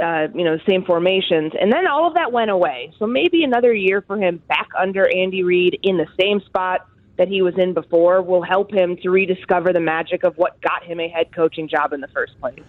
[0.02, 1.54] uh, you know, same formations.
[1.60, 2.92] And then all of that went away.
[3.00, 7.28] So maybe another year for him back under Andy Reid in the same spot that
[7.28, 11.00] he was in before will help him to rediscover the magic of what got him
[11.00, 12.62] a head coaching job in the first place.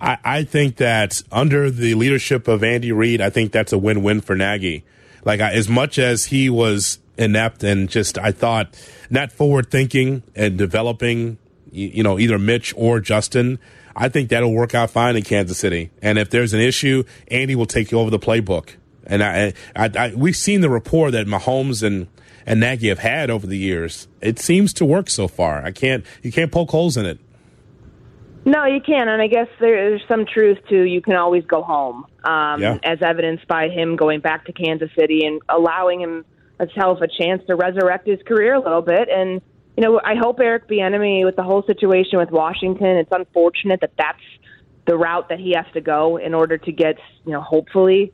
[0.00, 4.02] I, I think that under the leadership of Andy Reid, I think that's a win
[4.02, 4.84] win for Nagy.
[5.24, 8.80] Like, I, as much as he was inept and just, I thought,
[9.10, 11.38] not forward thinking and developing,
[11.72, 13.58] you, you know, either Mitch or Justin.
[13.96, 15.90] I think that'll work out fine in Kansas City.
[16.00, 18.70] And if there's an issue, Andy will take you over the playbook.
[19.04, 22.06] And I, I, I, we've seen the rapport that Mahomes and
[22.46, 24.08] and Nagy have had over the years.
[24.22, 25.62] It seems to work so far.
[25.62, 27.18] I can't you can't poke holes in it.
[28.44, 32.06] No, you can, and I guess there's some truth to you can always go home,
[32.24, 32.78] um, yeah.
[32.82, 36.24] as evidenced by him going back to Kansas City and allowing him
[36.58, 39.08] himself a chance to resurrect his career a little bit.
[39.08, 39.40] And
[39.76, 42.96] you know, I hope Eric Bieniemy with the whole situation with Washington.
[42.96, 44.18] It's unfortunate that that's
[44.86, 48.12] the route that he has to go in order to get, you know, hopefully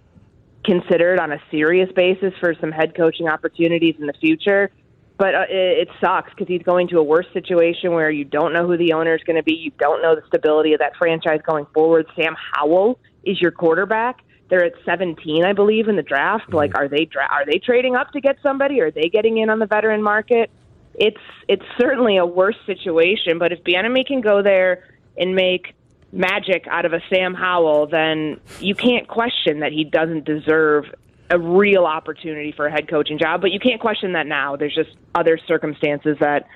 [0.62, 4.70] considered on a serious basis for some head coaching opportunities in the future.
[5.16, 8.52] But uh, it, it sucks because he's going to a worse situation where you don't
[8.52, 9.54] know who the owner is going to be.
[9.54, 12.06] You don't know the stability of that franchise going forward.
[12.16, 14.20] Sam Howell is your quarterback.
[14.50, 16.46] They're at 17, I believe, in the draft.
[16.46, 16.56] Mm-hmm.
[16.56, 18.80] Like, are they dra- are they trading up to get somebody?
[18.80, 20.50] Are they getting in on the veteran market?
[20.94, 23.38] it's it's certainly a worse situation.
[23.38, 24.84] But if Bieniemy can go there
[25.16, 25.74] and make
[26.12, 30.86] magic out of a Sam Howell, then you can't question that he doesn't deserve
[31.30, 33.40] a real opportunity for a head coaching job.
[33.40, 34.56] But you can't question that now.
[34.56, 36.46] There's just other circumstances that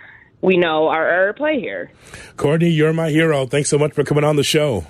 [0.41, 1.91] we know are, are at play here.
[2.37, 3.47] Courtney, you're my hero.
[3.47, 4.87] Thanks so much for coming on the show.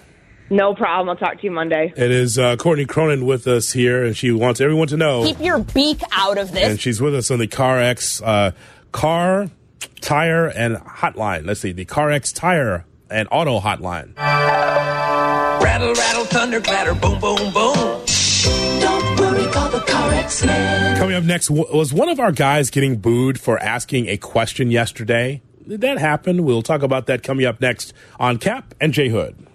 [0.51, 1.09] No problem.
[1.11, 1.93] I'll talk to you Monday.
[1.95, 5.25] It is uh, Courtney Cronin with us here, and she wants everyone to know.
[5.25, 6.65] Keep your beak out of this.
[6.65, 8.53] And she's with us on the CarX uh,
[8.91, 9.51] car,
[10.01, 11.45] tire, and hotline.
[11.45, 14.17] Let's see, the CarX tire and auto hotline.
[14.17, 18.05] Rattle, rattle, thunder, clatter, boom, boom, boom.
[20.99, 25.41] Coming up next, was one of our guys getting booed for asking a question yesterday?
[25.67, 26.45] Did that happen?
[26.45, 29.39] We'll talk about that coming up next on Cap and J Hood.